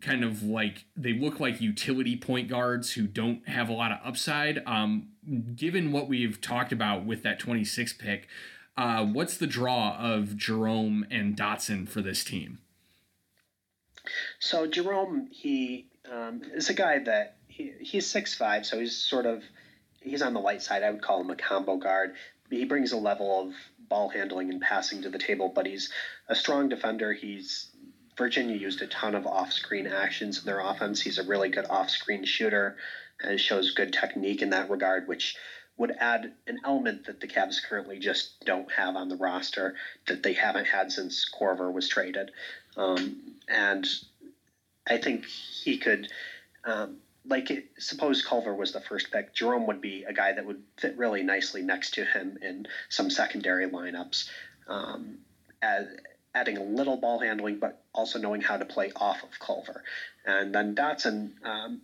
[0.00, 3.98] kind of like they look like utility point guards who don't have a lot of
[4.04, 4.62] upside.
[4.66, 5.08] Um,
[5.54, 8.28] given what we've talked about with that 26 pick,
[8.76, 12.58] uh, what's the draw of Jerome and Dotson for this team?
[14.38, 19.26] So Jerome, he um, is a guy that he, he's six five, so he's sort
[19.26, 19.42] of
[20.00, 20.82] he's on the light side.
[20.82, 22.14] I would call him a combo guard
[22.50, 23.54] he brings a level of
[23.88, 25.90] ball handling and passing to the table, but he's
[26.28, 27.12] a strong defender.
[27.12, 27.68] He's
[28.16, 31.00] Virginia used a ton of off-screen actions in their offense.
[31.00, 32.76] He's a really good off-screen shooter
[33.22, 35.36] and shows good technique in that regard, which
[35.76, 39.74] would add an element that the Cavs currently just don't have on the roster
[40.06, 42.30] that they haven't had since Korver was traded.
[42.76, 43.86] Um, and
[44.86, 46.08] I think he could
[46.64, 50.44] um, like it, suppose Culver was the first pick, Jerome would be a guy that
[50.44, 54.28] would fit really nicely next to him in some secondary lineups,
[54.68, 55.18] um,
[55.62, 55.86] as,
[56.34, 59.82] adding a little ball handling, but also knowing how to play off of Culver.
[60.24, 61.82] And then Dotson, um,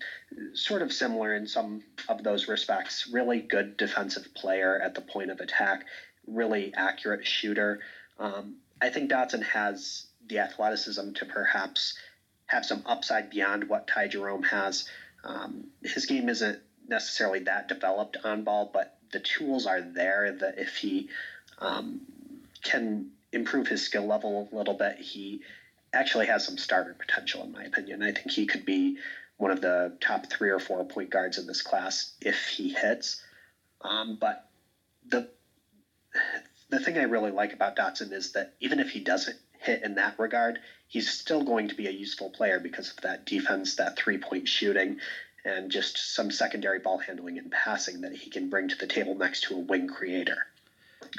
[0.54, 5.30] sort of similar in some of those respects, really good defensive player at the point
[5.30, 5.84] of attack,
[6.26, 7.80] really accurate shooter.
[8.18, 11.98] Um, I think Dotson has the athleticism to perhaps
[12.46, 14.88] have some upside beyond what Ty Jerome has
[15.26, 20.58] Um, his game isn't necessarily that developed on ball, but the tools are there that
[20.58, 21.08] if he
[21.58, 22.00] um,
[22.62, 25.40] can improve his skill level a little bit, he
[25.92, 28.02] actually has some starter potential, in my opinion.
[28.02, 28.98] I think he could be
[29.36, 33.22] one of the top three or four point guards in this class if he hits.
[33.82, 34.48] Um, but
[35.06, 35.28] the
[36.68, 39.96] the thing I really like about Dotson is that even if he doesn't hit in
[39.96, 40.58] that regard,
[40.88, 44.48] he's still going to be a useful player because of that defense, that three point
[44.48, 44.98] shooting,
[45.44, 49.14] and just some secondary ball handling and passing that he can bring to the table
[49.14, 50.46] next to a wing creator.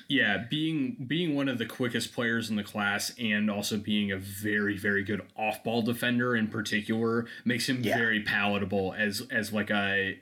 [0.09, 4.17] Yeah, being being one of the quickest players in the class and also being a
[4.17, 7.97] very very good off-ball defender in particular makes him yeah.
[7.97, 10.19] very palatable as as like a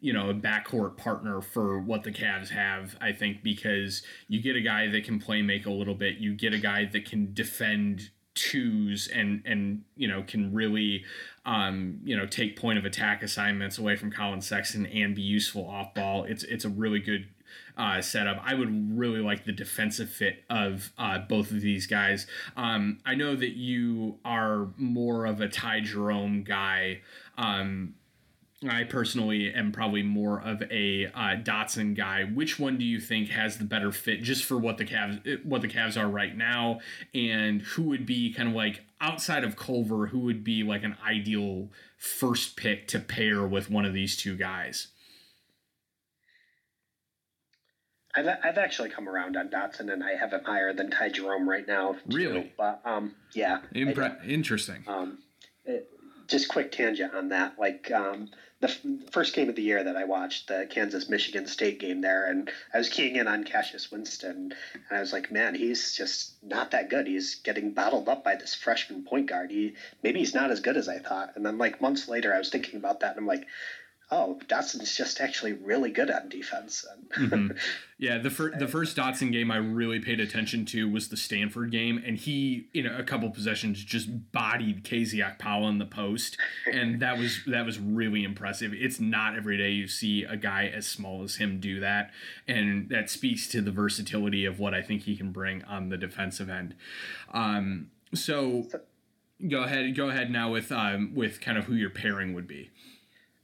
[0.00, 4.54] you know, a backcourt partner for what the Cavs have, I think, because you get
[4.54, 7.34] a guy that can play make a little bit, you get a guy that can
[7.34, 11.04] defend twos and and you know can really
[11.44, 15.68] um, you know take point of attack assignments away from Collin Sexton and be useful
[15.68, 16.24] off ball.
[16.24, 17.26] It's it's a really good
[17.76, 18.40] uh, setup.
[18.44, 22.26] I would really like the defensive fit of uh, both of these guys.
[22.56, 27.00] Um, I know that you are more of a Ty Jerome guy.
[27.36, 27.94] Um,
[28.66, 32.24] I personally am probably more of a uh, Dotson guy.
[32.24, 35.62] Which one do you think has the better fit, just for what the Cavs what
[35.62, 36.80] the Cavs are right now,
[37.14, 40.96] and who would be kind of like outside of Culver, who would be like an
[41.06, 44.88] ideal first pick to pair with one of these two guys?
[48.16, 51.48] I've, I've actually come around on Dotson, and I have him higher than Ty Jerome
[51.48, 51.92] right now.
[51.92, 52.16] Too.
[52.16, 52.52] Really?
[52.58, 53.60] But um, yeah.
[53.72, 54.82] Impre- interesting.
[54.88, 55.18] Um,
[55.64, 55.88] it,
[56.26, 57.58] just quick tangent on that.
[57.58, 58.28] Like um,
[58.60, 62.28] the first game of the year that I watched, the Kansas Michigan State game there,
[62.28, 66.32] and I was keying in on Cassius Winston, and I was like, man, he's just
[66.42, 67.06] not that good.
[67.06, 69.50] He's getting bottled up by this freshman point guard.
[69.50, 71.36] He maybe he's not as good as I thought.
[71.36, 73.46] And then like months later, I was thinking about that, and I'm like,
[74.10, 76.86] oh, Dotson's just actually really good on defense.
[77.16, 77.56] mm-hmm.
[77.98, 81.70] Yeah, the first the first Dotson game I really paid attention to was the Stanford
[81.70, 86.38] game, and he in a couple possessions just bodied KZ Okpala in the post,
[86.72, 88.72] and that was that was really impressive.
[88.72, 92.10] It's not every day you see a guy as small as him do that,
[92.46, 95.98] and that speaks to the versatility of what I think he can bring on the
[95.98, 96.74] defensive end.
[97.32, 98.66] Um, so.
[99.48, 99.94] Go ahead.
[99.94, 102.72] Go ahead now with um, with kind of who your pairing would be.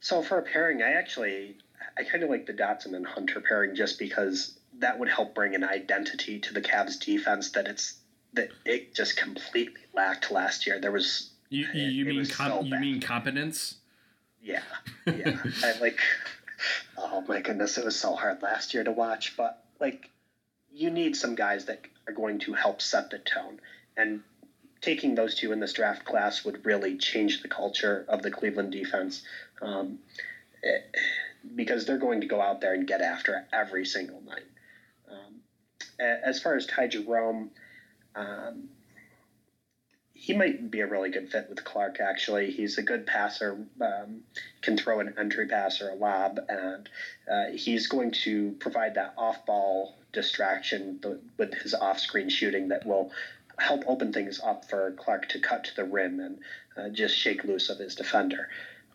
[0.05, 1.57] So for a pairing, I actually
[1.97, 5.55] I kind of like the Dotson and Hunter pairing just because that would help bring
[5.55, 7.97] an identity to the Cavs defense that it's
[8.35, 10.79] that it just completely lacked last year.
[10.79, 13.77] There was you, you, you mean com- so you mean competence?
[14.43, 14.61] Yeah,
[15.07, 15.39] yeah.
[15.63, 15.99] I like.
[16.99, 19.39] Oh my goodness, it was so hard last year to watch.
[19.39, 20.11] But like,
[20.71, 23.59] you need some guys that are going to help set the tone,
[23.97, 24.23] and
[24.83, 28.71] taking those two in this draft class would really change the culture of the Cleveland
[28.71, 29.23] defense
[29.63, 29.99] um,
[31.55, 34.47] because they're going to go out there and get after every single night.
[35.11, 35.41] Um,
[35.99, 37.51] as far as Ty Jerome,
[38.15, 38.69] um,
[40.15, 42.01] he might be a really good fit with Clarke.
[42.01, 44.23] Actually, he's a good passer, um,
[44.63, 46.89] can throw an entry pass or a lob, and
[47.31, 51.01] uh, he's going to provide that off-ball distraction
[51.37, 53.11] with his off-screen shooting that will
[53.59, 56.39] help open things up for Clarke to cut to the rim and
[56.77, 58.49] uh, just shake loose of his defender.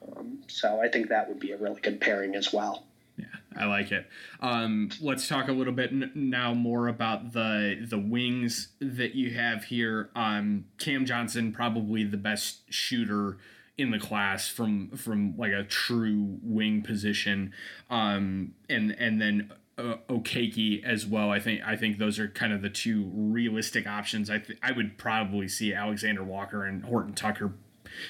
[0.07, 2.83] Um, so I think that would be a really good pairing as well.
[3.17, 3.25] Yeah,
[3.57, 4.07] I like it.
[4.39, 9.31] Um, let's talk a little bit n- now more about the the wings that you
[9.31, 10.09] have here.
[10.15, 13.37] Um, Cam Johnson, probably the best shooter
[13.77, 17.53] in the class from from like a true wing position,
[17.89, 21.29] um, and and then uh, Okeke as well.
[21.31, 24.29] I think I think those are kind of the two realistic options.
[24.29, 27.53] I th- I would probably see Alexander Walker and Horton Tucker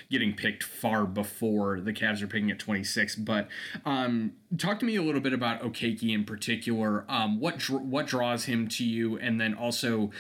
[0.10, 3.16] getting picked far before the Cavs are picking at 26.
[3.18, 3.48] But
[3.86, 7.06] um, talk to me a little bit about Okeke in particular.
[7.08, 10.12] Um, what dr- what draws him to you, and then also,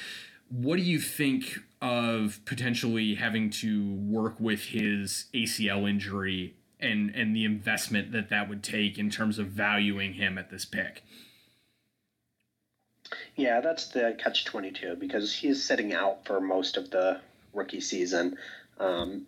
[0.49, 7.35] what do you think of potentially having to work with his ACL injury and and
[7.35, 11.03] the investment that that would take in terms of valuing him at this pick?
[13.35, 17.21] Yeah, that's the catch 22 because he's sitting out for most of the
[17.53, 18.37] rookie season.
[18.79, 19.25] Um,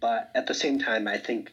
[0.00, 1.52] but at the same time, I think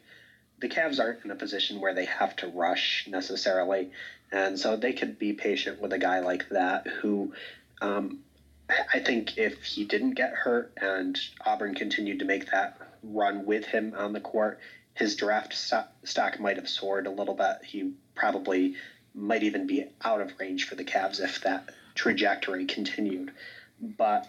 [0.59, 3.91] the Cavs aren't in a position where they have to rush necessarily.
[4.31, 7.33] And so they could be patient with a guy like that who
[7.81, 8.19] um,
[8.93, 13.65] I think if he didn't get hurt and Auburn continued to make that run with
[13.65, 14.59] him on the court,
[14.93, 17.57] his draft stock might have soared a little bit.
[17.63, 18.73] He probably
[19.13, 23.31] might even be out of range for the Cavs if that trajectory continued.
[23.79, 24.27] But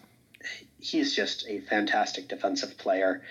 [0.78, 3.22] he's just a fantastic defensive player.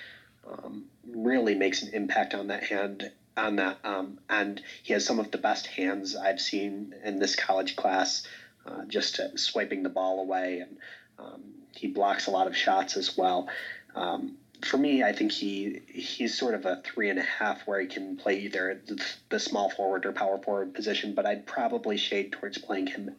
[0.50, 5.20] Um, really makes an impact on that hand on that um, and he has some
[5.20, 8.26] of the best hands I've seen in this college class
[8.66, 10.78] uh, just swiping the ball away and
[11.20, 11.42] um,
[11.76, 13.48] he blocks a lot of shots as well
[13.94, 17.80] um, for me, I think he he's sort of a three and a half where
[17.80, 21.98] he can play either the, the small forward or power forward position, but I'd probably
[21.98, 23.16] shade towards playing him.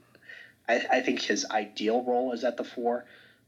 [0.68, 3.04] I, I think his ideal role is at the four,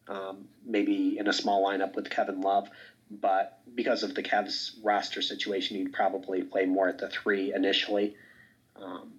[0.08, 2.68] um, maybe in a small lineup with Kevin Love,
[3.10, 8.14] but because of the Cavs roster situation, he'd probably play more at the three initially.
[8.76, 9.12] Um,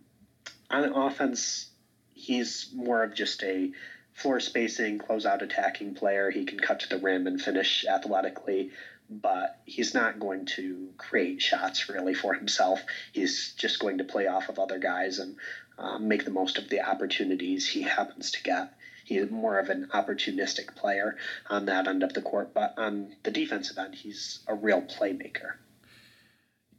[0.70, 1.70] on offense,
[2.14, 3.72] he's more of just a
[4.14, 6.32] floor spacing, close out attacking player.
[6.32, 8.72] He can cut to the rim and finish athletically,
[9.10, 12.82] but he's not going to create shots really for himself.
[13.12, 15.36] He's just going to play off of other guys and
[15.78, 18.74] um, make the most of the opportunities he happens to get.
[19.12, 21.18] He's more of an opportunistic player
[21.50, 25.56] on that end of the court, but on the defensive end, he's a real playmaker.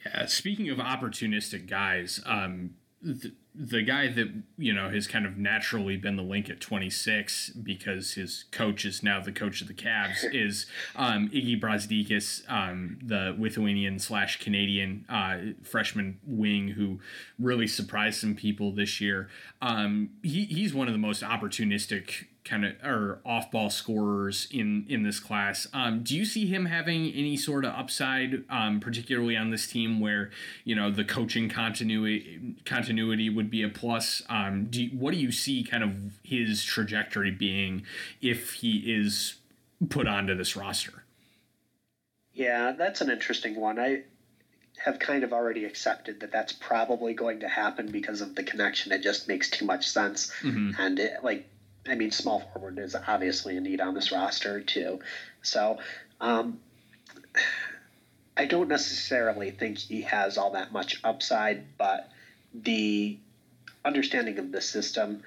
[0.07, 2.71] Yeah, speaking of opportunistic guys, um,
[3.03, 7.51] the, the guy that you know has kind of naturally been the link at 26
[7.51, 12.99] because his coach is now the coach of the Cavs is um, Iggy Brazdeikis, um,
[13.03, 17.01] the Lithuanian slash Canadian uh, freshman wing who
[17.39, 19.29] really surprised some people this year.
[19.61, 24.85] Um, he, he's one of the most opportunistic kind of or off ball scorers in
[24.89, 25.67] in this class.
[25.73, 30.01] Um, do you see him having any sort of upside, um, particularly on this team
[30.01, 30.31] where
[30.65, 34.23] you know the coaching continuity continuity would be a plus?
[34.29, 37.85] Um, do you, what do you see kind of his trajectory being
[38.21, 39.37] if he is
[39.89, 41.05] put onto this roster?
[42.35, 43.79] Yeah, that's an interesting one.
[43.79, 44.05] I
[44.79, 48.93] have kind of already accepted that that's probably going to happen because of the connection.
[48.93, 50.71] It just makes too much sense, mm-hmm.
[50.79, 51.49] and it, like
[51.87, 55.01] I mean, small forward is obviously a need on this roster too.
[55.43, 55.79] So,
[56.21, 56.61] um,
[58.37, 62.11] I don't necessarily think he has all that much upside, but
[62.55, 63.19] the
[63.85, 65.23] understanding of the system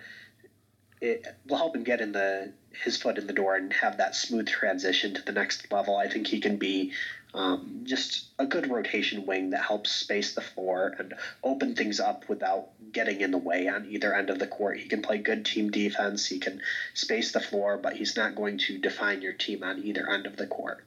[1.02, 2.52] it will help him get in the
[2.84, 5.96] his foot in the door and have that smooth transition to the next level.
[5.98, 6.92] I think he can be
[7.34, 12.28] um, just a good rotation wing that helps space the floor and open things up
[12.30, 14.80] without getting in the way on either end of the court.
[14.80, 16.26] He can play good team defense.
[16.26, 16.62] He can
[16.94, 20.38] space the floor, but he's not going to define your team on either end of
[20.38, 20.84] the court.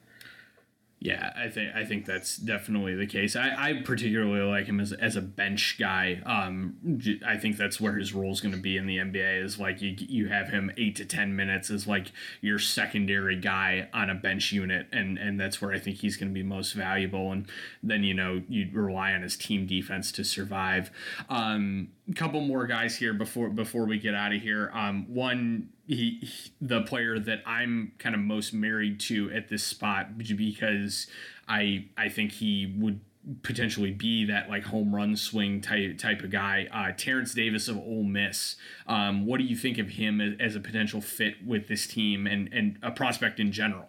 [1.09, 3.35] Yeah, I think I think that's definitely the case.
[3.35, 6.21] I, I particularly like him as, as a bench guy.
[6.27, 9.43] Um, I think that's where his role is going to be in the NBA.
[9.43, 13.89] Is like you you have him eight to ten minutes as like your secondary guy
[13.95, 16.73] on a bench unit, and and that's where I think he's going to be most
[16.73, 17.33] valuable.
[17.33, 17.49] And
[17.83, 20.91] then you know you rely on his team defense to survive.
[21.31, 24.71] Um, couple more guys here before before we get out of here.
[24.73, 29.65] Um, one he, he, the player that I'm kind of most married to at this
[29.65, 31.07] spot because
[31.49, 33.01] I I think he would
[33.43, 36.67] potentially be that like home run swing type type of guy.
[36.73, 38.57] Uh, Terence Davis of Ole Miss.
[38.87, 42.27] Um, what do you think of him as, as, a potential fit with this team
[42.27, 43.89] and and a prospect in general?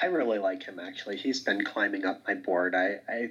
[0.00, 1.16] I really like him actually.
[1.16, 2.74] He's been climbing up my board.
[2.74, 3.30] I I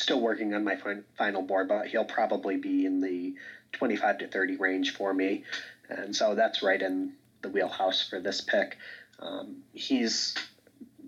[0.00, 3.34] still working on my fin- final board, but he'll probably be in the
[3.72, 5.44] 25 to 30 range for me
[5.90, 8.76] and so that's right in the wheelhouse for this pick.
[9.18, 10.34] Um, he's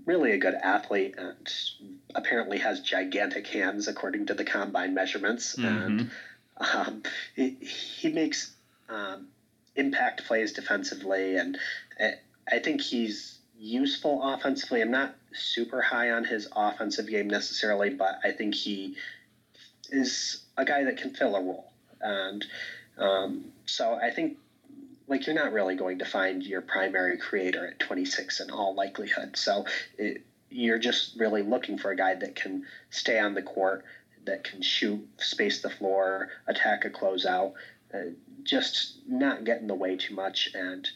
[0.05, 1.53] really a good athlete and
[2.14, 5.57] apparently has gigantic hands according to the combine measurements.
[5.57, 5.68] Mm-hmm.
[5.68, 6.11] And
[6.59, 7.03] um,
[7.36, 8.53] he, he, makes
[8.88, 9.28] um,
[9.76, 11.57] impact plays defensively, and
[12.51, 14.82] I think he's useful offensively.
[14.82, 18.97] I'm not super high on his offensive game necessarily, but I think he
[19.91, 21.72] is a guy that can fill a role.
[22.01, 22.45] And
[22.99, 24.39] um, so I think
[25.09, 29.37] like you're not really going to find your primary creator at 26 in all likelihood.
[29.37, 29.66] So
[29.99, 33.85] it, you're just really looking for a guy that can stay on the court,
[34.24, 37.53] that can shoot, space the floor, attack a closeout,
[37.95, 37.99] uh,
[38.43, 40.89] just not get in the way too much and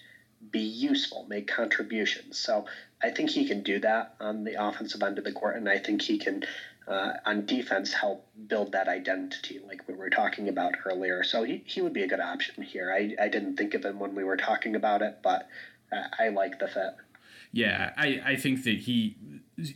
[0.50, 2.38] be useful, make contributions.
[2.38, 2.66] So
[3.06, 5.78] I think he can do that on the offensive end of the court, and I
[5.78, 6.42] think he can
[6.88, 11.22] uh, on defense help build that identity like we were talking about earlier.
[11.22, 12.92] So he, he would be a good option here.
[12.92, 15.48] I, I didn't think of him when we were talking about it, but
[15.92, 16.96] uh, I like the fit.
[17.52, 19.16] Yeah, I, I think that he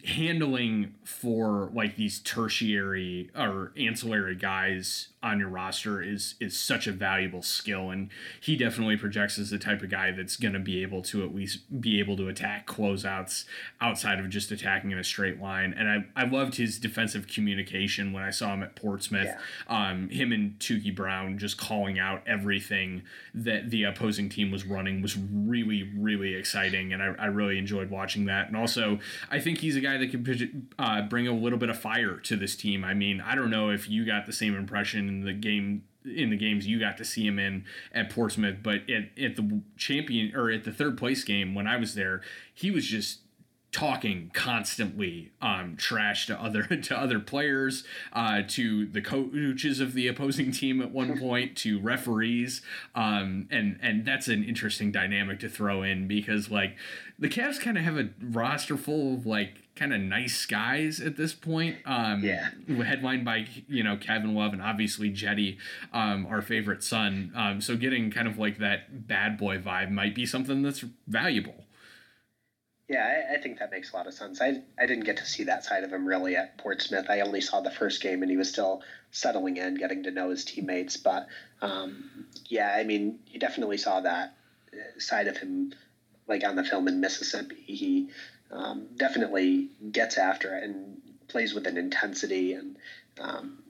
[0.05, 6.93] handling for like these tertiary or ancillary guys on your roster is is such a
[6.93, 8.11] valuable skill and
[8.41, 11.35] he definitely projects as the type of guy that's going to be able to at
[11.35, 13.45] least be able to attack closeouts
[13.81, 18.13] outside of just attacking in a straight line and I, I loved his defensive communication
[18.13, 19.39] when I saw him at Portsmouth yeah.
[19.91, 23.03] um, him and Tookie Brown just calling out everything
[23.35, 27.91] that the opposing team was running was really really exciting and I, I really enjoyed
[27.91, 28.99] watching that and also
[29.31, 32.17] I think he's he's a guy that could uh, bring a little bit of fire
[32.17, 32.85] to this team.
[32.85, 36.31] I mean, I don't know if you got the same impression in the game in
[36.31, 40.35] the games you got to see him in at Portsmouth, but at, at the champion
[40.35, 43.21] or at the third place game when I was there, he was just
[43.73, 50.09] talking constantly um, trash to other to other players, uh, to the coaches of the
[50.09, 52.63] opposing team at one point, to referees,
[52.95, 56.77] um, and and that's an interesting dynamic to throw in because like
[57.19, 61.17] the Cavs kind of have a roster full of like kind of nice guys at
[61.17, 61.77] this point.
[61.87, 62.51] Um, yeah.
[62.69, 65.59] Headlined by you know Kevin Love and obviously Jetty,
[65.93, 67.33] um, our favorite son.
[67.37, 71.65] Um, so getting kind of like that bad boy vibe might be something that's valuable.
[72.91, 74.43] Yeah, I, I, think that makes a lot of sense.
[74.43, 77.07] I, I didn't get to see that side of him really at Portsmouth.
[77.09, 78.83] I only saw the first game, and he was still
[79.13, 80.97] settling in, getting to know his teammates.
[80.97, 81.29] But
[81.63, 84.35] um, yeah, I mean, you definitely saw that
[84.73, 85.73] uh, side of him,
[86.27, 87.63] like on the film in Mississippi.
[87.65, 88.09] He
[88.51, 92.77] um, definitely gets after it and plays with an intensity and
[93.21, 93.63] um,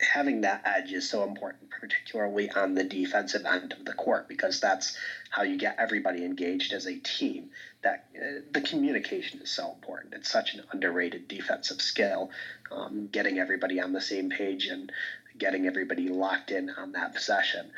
[0.00, 4.60] having that edge is so important, particularly on the defensive end of the court, because
[4.60, 4.96] that's
[5.30, 7.50] how you get everybody engaged as a team.
[7.82, 10.14] That uh, the communication is so important.
[10.14, 12.30] It's such an underrated defensive skill,
[12.70, 14.92] um, getting everybody on the same page and
[15.38, 17.70] getting everybody locked in on that possession.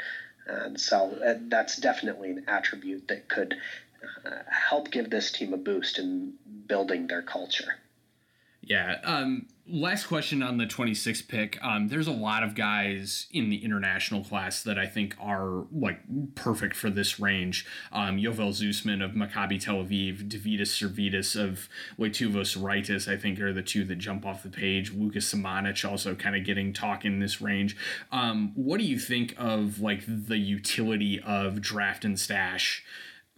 [0.46, 3.56] And so uh, that's definitely an attribute that could
[4.24, 6.34] uh, help give this team a boost in
[6.66, 7.76] building their culture.
[8.62, 8.98] Yeah.
[9.02, 11.58] Um, last question on the 26th pick.
[11.62, 16.00] Um, there's a lot of guys in the international class that I think are like
[16.36, 17.66] perfect for this range.
[17.92, 23.52] Um, Yovel Zoosman of Maccabi Tel Aviv, Deividas Sirvydis of Lietuvos Rytas, I think are
[23.52, 24.92] the two that jump off the page.
[24.92, 27.76] Luka Samanic also kind of getting talk in this range.
[28.12, 32.84] Um, what do you think of like the utility of draft and stash?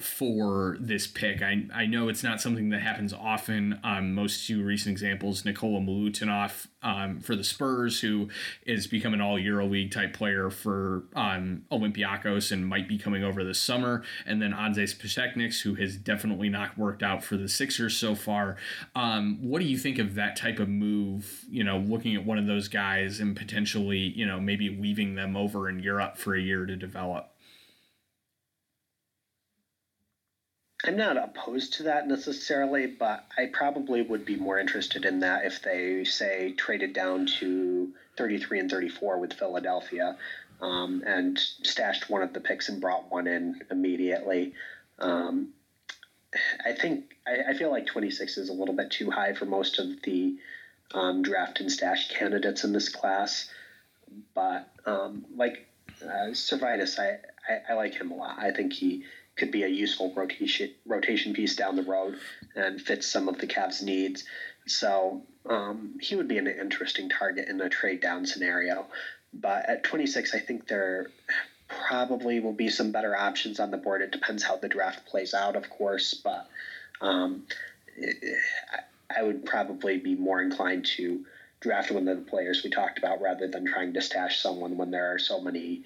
[0.01, 1.41] For this pick.
[1.41, 3.79] I, I know it's not something that happens often.
[3.85, 8.29] Um, most two recent examples, Nikola Milutinov um, for the Spurs, who
[8.67, 13.45] is becoming an all EuroLeague type player for um, Olympiacos and might be coming over
[13.45, 14.03] this summer.
[14.27, 18.57] And then Anzejs Pasecniks, who has definitely not worked out for the Sixers so far.
[18.97, 21.45] Um, what do you think of that type of move?
[21.49, 25.37] You know, looking at one of those guys and potentially, you know, maybe leaving them
[25.37, 27.31] over in Europe for a year to develop?
[30.87, 35.47] I'm not opposed to that necessarily, but I probably would be more interested in that
[35.47, 40.17] if they say traded down to 33 and 34 with Philadelphia
[40.61, 44.53] um, and stashed one of the picks and brought one in immediately.
[44.99, 45.55] Um,
[46.65, 49.79] I think I, I, feel like 26 is a little bit too high for most
[49.79, 50.37] of the
[50.93, 53.49] um, draft and stash candidates in this class,
[54.35, 55.67] but um, like
[56.05, 57.19] uh, I,
[57.49, 58.39] I, I like him a lot.
[58.39, 59.05] I think he
[59.37, 62.17] could be a useful rotation rotation piece down the road
[62.55, 64.25] and fits some of the Cavs' needs.
[64.67, 68.87] So um, he would be an interesting target in a trade down scenario.
[69.33, 71.09] But at 26, I think there
[71.69, 74.03] probably will be some better options on the board.
[74.03, 76.47] It depends how the draft plays out, of course, but
[77.01, 77.43] um,
[79.15, 81.25] I would probably be more inclined to
[81.61, 84.91] draft one of the players we talked about rather than trying to stash someone when
[84.91, 85.83] there are so many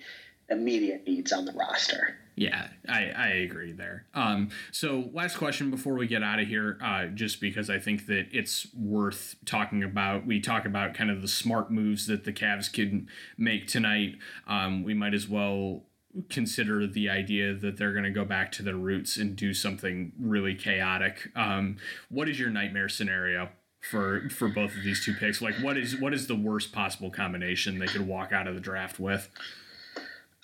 [0.51, 2.17] immediate needs on the roster.
[2.39, 4.07] Yeah, I, I agree there.
[4.15, 8.07] Um, so, last question before we get out of here, uh, just because I think
[8.07, 10.25] that it's worth talking about.
[10.25, 14.19] We talk about kind of the smart moves that the Cavs could make tonight.
[14.47, 15.83] Um, we might as well
[16.31, 20.13] consider the idea that they're going to go back to their roots and do something
[20.17, 21.31] really chaotic.
[21.35, 21.79] Um,
[22.09, 23.49] what is your nightmare scenario?
[23.81, 27.13] for for both of these two picks like what is what is the worst possible
[27.13, 29.31] combination they could walk out of the draft with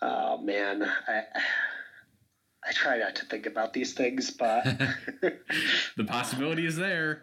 [0.01, 1.23] oh man I,
[2.67, 4.65] I try not to think about these things, but
[5.97, 7.23] the possibility is there.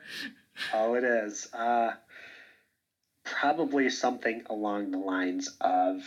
[0.73, 1.47] Oh, it is.
[1.53, 1.93] Uh,
[3.23, 6.03] probably something along the lines of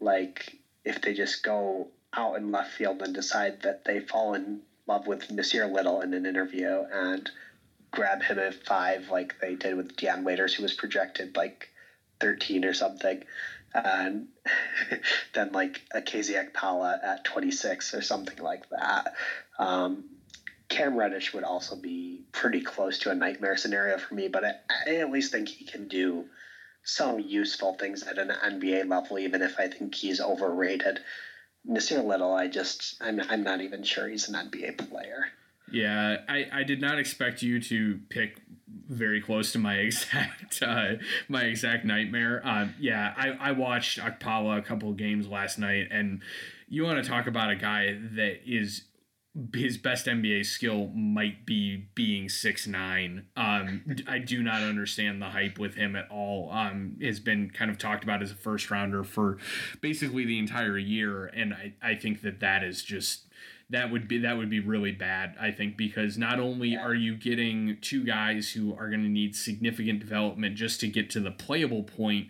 [0.00, 4.60] like if they just go out in left field and decide that they fall in
[4.86, 7.30] love with Nassir Little in an interview and
[7.90, 11.70] grab him at five, like they did with Dion Waiters, who was projected like
[12.20, 13.22] 13 or something
[13.84, 14.28] and
[15.34, 19.14] then like a KZ Okpala at 26 or something like that.
[19.58, 20.04] Um,
[20.68, 24.54] Cam Reddish would also be pretty close to a nightmare scenario for me, but I,
[24.86, 26.24] I at least think he can do
[26.82, 31.00] some useful things at an NBA level, even if I think he's overrated.
[31.68, 35.26] Nassir Little, I just I'm I'm not even sure he's an NBA player.
[35.72, 38.40] Yeah, I, I did not expect you to pick
[38.88, 40.94] very close to my exact uh,
[41.28, 42.40] my exact nightmare.
[42.44, 46.22] Um, yeah, I, I watched Okpala a couple games last night, and
[46.68, 48.82] you want to talk about a guy that is
[49.54, 53.26] his best NBA skill might be being six nine.
[53.36, 56.50] Um, I do not understand the hype with him at all.
[56.50, 59.36] Um, has been kind of talked about as a first rounder for
[59.80, 63.25] basically the entire year, and I, I think that that is just
[63.70, 65.34] that would be that would be really bad.
[65.40, 69.34] I think because not only are you getting two guys who are going to need
[69.34, 72.28] significant development just to get to the playable point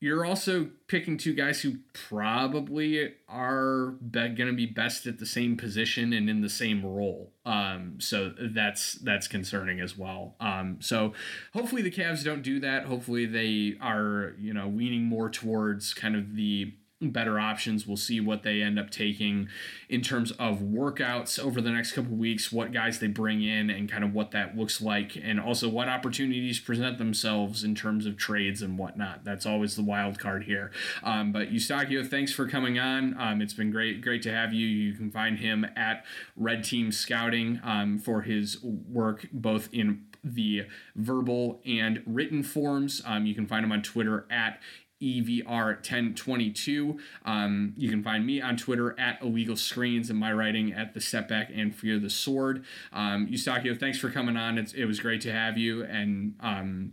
[0.00, 5.26] you're also picking two guys who probably are be- going to be best at the
[5.26, 7.32] same position and in the same role.
[7.44, 10.36] Um, so that's that's concerning as well.
[10.38, 11.14] Um, so
[11.52, 12.84] hopefully the Cavs don't do that.
[12.84, 17.86] Hopefully they are you know leaning more towards kind of the better options.
[17.86, 19.48] We'll see what they end up taking
[19.88, 23.88] in terms of workouts over the next couple weeks, what guys they bring in, and
[23.88, 28.16] kind of what that looks like, and also what opportunities present themselves in terms of
[28.16, 29.24] trades and whatnot.
[29.24, 30.72] That's always the wild card here.
[31.04, 33.16] Um, but Eustachio, thanks for coming on.
[33.18, 34.66] Um, it's been great, great to have you.
[34.66, 36.04] You can find him at
[36.36, 43.02] Red Team Scouting um, for his work both in the verbal and written forms.
[43.06, 44.60] Um, you can find him on Twitter at
[45.02, 46.98] EVR1022.
[47.24, 51.00] Um, you can find me on Twitter at Illegal Screens and my writing at The
[51.00, 52.64] Step Back and Fear the Sword.
[52.92, 54.58] Um, Eustachio, thanks for coming on.
[54.58, 55.84] It's, it was great to have you.
[55.84, 56.92] And, um,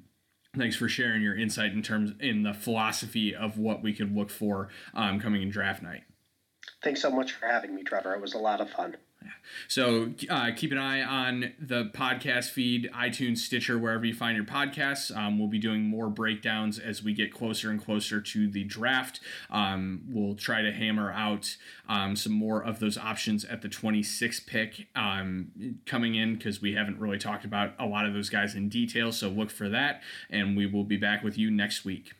[0.57, 4.29] thanks for sharing your insight in terms in the philosophy of what we could look
[4.29, 6.03] for um, coming in draft night.
[6.83, 8.13] Thanks so much for having me, Trevor.
[8.13, 8.95] It was a lot of fun.
[9.67, 14.45] So uh, keep an eye on the podcast feed, iTunes, Stitcher, wherever you find your
[14.45, 15.15] podcasts.
[15.15, 19.19] Um, we'll be doing more breakdowns as we get closer and closer to the draft.
[19.49, 21.57] Um, we'll try to hammer out
[21.87, 26.73] um, some more of those options at the 26th pick um, coming in because we
[26.73, 29.11] haven't really talked about a lot of those guys in detail.
[29.11, 32.13] So look for that, and we will be back with you next week.